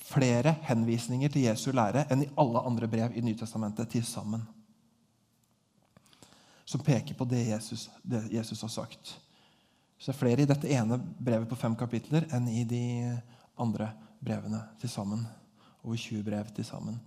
flere 0.07 0.57
henvisninger 0.67 1.31
til 1.31 1.47
Jesu 1.47 1.69
lære 1.71 2.03
enn 2.11 2.25
i 2.25 2.31
alle 2.43 2.63
andre 2.67 2.89
brev 2.91 3.15
i 3.15 3.23
Nytestamentet 3.23 3.91
til 3.95 4.03
sammen. 4.07 4.43
Som 6.67 6.83
peker 6.83 7.15
på 7.15 7.27
det 7.31 7.45
Jesus, 7.53 7.87
det 8.03 8.25
Jesus 8.35 8.67
har 8.67 8.75
sagt. 8.75 9.15
Så 9.99 10.11
det 10.11 10.15
er 10.15 10.21
flere 10.21 10.45
i 10.45 10.49
dette 10.49 10.71
ene 10.77 10.99
brevet 11.01 11.49
på 11.49 11.59
fem 11.59 11.75
kapitler 11.79 12.27
enn 12.37 12.49
i 12.53 12.65
de 12.69 12.85
andre 13.61 13.91
brevene 14.21 14.61
til 14.81 14.93
sammen. 14.93 15.25
Over 15.83 15.97
20 15.97 16.25
brev 16.27 16.51
til 16.55 16.67
sammen. 16.69 16.99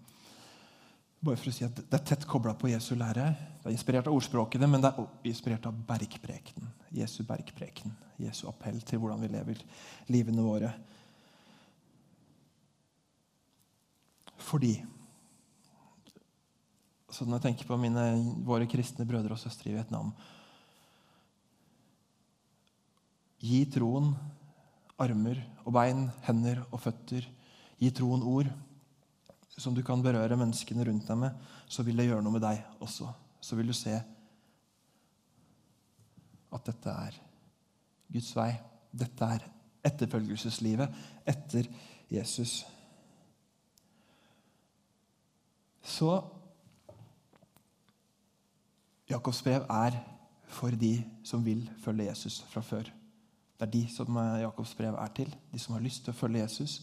Bare 1.20 1.36
for 1.36 1.52
å 1.52 1.54
si 1.54 1.66
at 1.68 1.76
Det 1.76 1.98
er 1.98 2.06
tett 2.14 2.28
kobla 2.28 2.54
på 2.56 2.72
Jesu 2.72 2.94
lære. 2.96 3.26
Det 3.60 3.68
er 3.68 3.76
inspirert 3.76 4.08
av 4.08 4.16
ordspråkene, 4.16 4.68
men 4.68 4.82
det 4.82 4.94
er 4.94 5.28
inspirert 5.28 5.68
av 5.68 5.76
bergprekenen. 5.88 6.72
Jesu 6.96 7.24
bergpreken. 7.28 7.92
Jesu 8.20 8.48
appell 8.50 8.80
til 8.82 9.02
hvordan 9.02 9.22
vi 9.22 9.32
lever 9.34 9.60
livene 10.08 10.46
våre. 10.46 10.72
Fordi 14.50 14.78
så 17.10 17.26
Når 17.26 17.40
jeg 17.40 17.42
tenker 17.42 17.66
på 17.66 17.78
mine, 17.78 18.02
våre 18.46 18.68
kristne 18.70 19.06
brødre 19.06 19.34
og 19.34 19.40
søstre 19.42 19.72
i 19.72 19.74
Vietnam 19.74 20.12
Gi 23.40 23.64
troen 23.72 24.12
armer 25.00 25.40
og 25.64 25.74
bein, 25.76 26.08
hender 26.28 26.64
og 26.70 26.82
føtter. 26.84 27.28
Gi 27.80 27.92
troen 27.96 28.26
ord 28.28 28.50
som 29.60 29.76
du 29.76 29.84
kan 29.84 30.02
berøre 30.04 30.38
menneskene 30.40 30.86
rundt 30.88 31.08
deg 31.08 31.20
med. 31.20 31.36
Så 31.68 31.84
vil 31.88 32.00
det 32.00 32.10
gjøre 32.10 32.24
noe 32.26 32.36
med 32.36 32.44
deg 32.44 32.64
også. 32.84 33.12
Så 33.42 33.56
vil 33.60 33.72
du 33.72 33.76
se 33.78 33.96
at 36.50 36.66
dette 36.66 36.98
er 37.08 37.22
Guds 38.10 38.34
vei. 38.36 38.52
Dette 38.90 39.32
er 39.36 39.46
etterfølgelseslivet 39.86 41.00
etter 41.30 41.70
Jesus. 42.12 42.64
Så 45.86 46.12
Jakobs 49.10 49.42
brev 49.46 49.66
er 49.70 49.98
for 50.50 50.74
de 50.74 51.00
som 51.26 51.46
vil 51.46 51.64
følge 51.82 52.10
Jesus 52.10 52.42
fra 52.50 52.62
før. 52.66 52.90
Det 53.60 53.68
er 53.68 53.76
de 53.76 53.84
som 53.92 54.08
eh, 54.16 54.42
Jakobs 54.46 54.72
brev 54.80 54.96
er 54.96 55.12
til. 55.18 55.28
De 55.52 55.60
som 55.60 55.76
har 55.76 55.84
lyst 55.84 56.06
til 56.06 56.14
å 56.16 56.20
følge 56.20 56.46
Jesus 56.46 56.74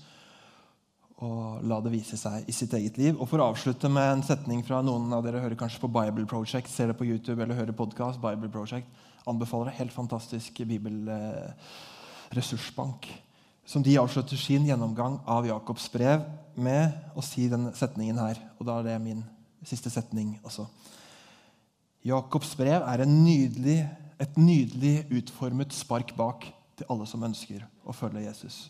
og 1.25 1.65
la 1.65 1.79
det 1.81 1.89
vise 1.95 2.17
seg 2.21 2.45
i 2.45 2.53
sitt 2.53 2.75
eget 2.77 2.99
liv. 3.01 3.17
Og 3.17 3.25
For 3.31 3.41
å 3.41 3.49
avslutte 3.49 3.89
med 3.89 4.05
en 4.11 4.21
setning 4.27 4.61
fra 4.67 4.83
noen 4.85 5.09
av 5.17 5.23
dere 5.25 5.41
hører 5.41 5.57
kanskje 5.57 5.81
på 5.81 5.95
Bible 5.95 6.27
Project, 6.29 6.69
ser 6.69 6.87
det 6.91 6.99
på 6.99 7.09
YouTube 7.09 7.43
eller 7.43 7.57
hører 7.57 7.73
podkast, 7.77 8.21
Bible 8.21 8.51
Project, 8.53 8.87
anbefaler 9.25 9.73
en 9.73 9.79
Helt 9.79 9.95
fantastisk 9.95 10.53
bibelressursbank. 10.69 13.07
Eh, 13.09 13.17
som 13.67 13.83
de 13.83 13.99
avslutter 13.99 14.37
sin 14.39 14.67
gjennomgang 14.69 15.19
av 15.27 15.47
Jakobs 15.49 15.89
brev 15.91 16.21
med 16.55 16.93
å 17.17 17.23
si 17.25 17.49
den 17.51 17.73
setningen 17.75 18.19
her. 18.21 18.37
Og 18.61 18.67
da 18.69 18.79
er 18.79 18.85
det 18.91 19.03
min 19.03 19.25
siste 19.67 19.91
setning 19.91 20.41
også. 20.47 20.67
Jakobs 22.07 22.57
brev 22.61 22.83
er 22.87 23.05
nydelig, 23.09 23.89
et 24.21 24.37
nydelig 24.39 25.07
utformet 25.17 25.73
spark 25.75 26.17
bak 26.17 26.56
til 26.77 26.89
alle 26.93 27.07
som 27.09 27.25
ønsker 27.27 27.65
å 27.85 27.95
følge 27.97 28.27
Jesus. 28.27 28.67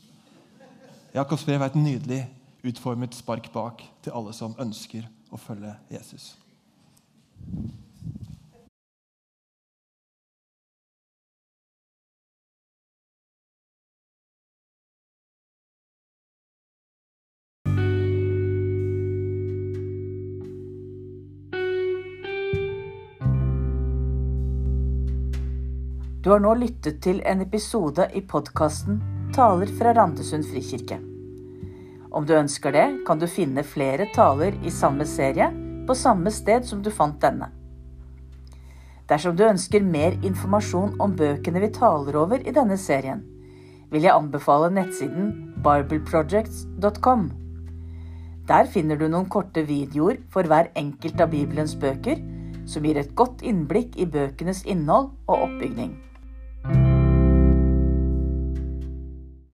Jakobs 1.15 1.45
brev 1.47 1.63
er 1.63 1.71
et 1.71 1.79
nydelig 1.79 2.21
utformet 2.67 3.15
spark 3.15 3.49
bak 3.55 3.83
til 4.05 4.15
alle 4.17 4.35
som 4.37 4.57
ønsker 4.61 5.07
å 5.33 5.41
følge 5.41 5.73
Jesus. 5.91 6.35
Du 26.27 26.33
har 26.33 26.41
nå 26.43 26.57
lyttet 26.59 26.97
til 27.05 27.21
en 27.23 27.39
episode 27.45 28.03
i 28.19 28.21
podkasten 28.27 28.97
Taler 29.31 29.71
fra 29.79 29.93
Randesund 29.95 30.43
frikirke. 30.51 30.97
Om 32.11 32.25
du 32.27 32.33
ønsker 32.35 32.73
det, 32.75 32.87
kan 33.07 33.21
du 33.21 33.29
finne 33.31 33.63
flere 33.63 34.09
taler 34.11 34.57
i 34.67 34.73
samme 34.75 35.05
serie 35.07 35.47
på 35.87 35.95
samme 35.95 36.33
sted 36.35 36.67
som 36.67 36.81
du 36.83 36.91
fant 36.91 37.21
denne. 37.23 37.47
Dersom 39.07 39.37
du 39.39 39.45
ønsker 39.47 39.87
mer 39.87 40.17
informasjon 40.27 40.97
om 40.99 41.15
bøkene 41.15 41.63
vi 41.63 41.69
taler 41.77 42.19
over 42.19 42.43
i 42.43 42.55
denne 42.57 42.75
serien, 42.75 43.23
vil 43.95 44.09
jeg 44.09 44.17
anbefale 44.17 44.73
nettsiden 44.75 45.29
bibleprojects.com. 45.63 47.23
Der 48.51 48.67
finner 48.75 48.99
du 48.99 49.07
noen 49.07 49.31
korte 49.31 49.63
videoer 49.71 50.19
for 50.35 50.43
hver 50.43 50.73
enkelt 50.75 51.23
av 51.23 51.31
Bibelens 51.39 51.79
bøker, 51.79 52.19
som 52.67 52.83
gir 52.83 52.99
et 52.99 53.15
godt 53.15 53.47
innblikk 53.47 53.95
i 53.95 54.09
bøkenes 54.11 54.65
innhold 54.67 55.13
og 55.29 55.47
oppbygning. 55.47 55.95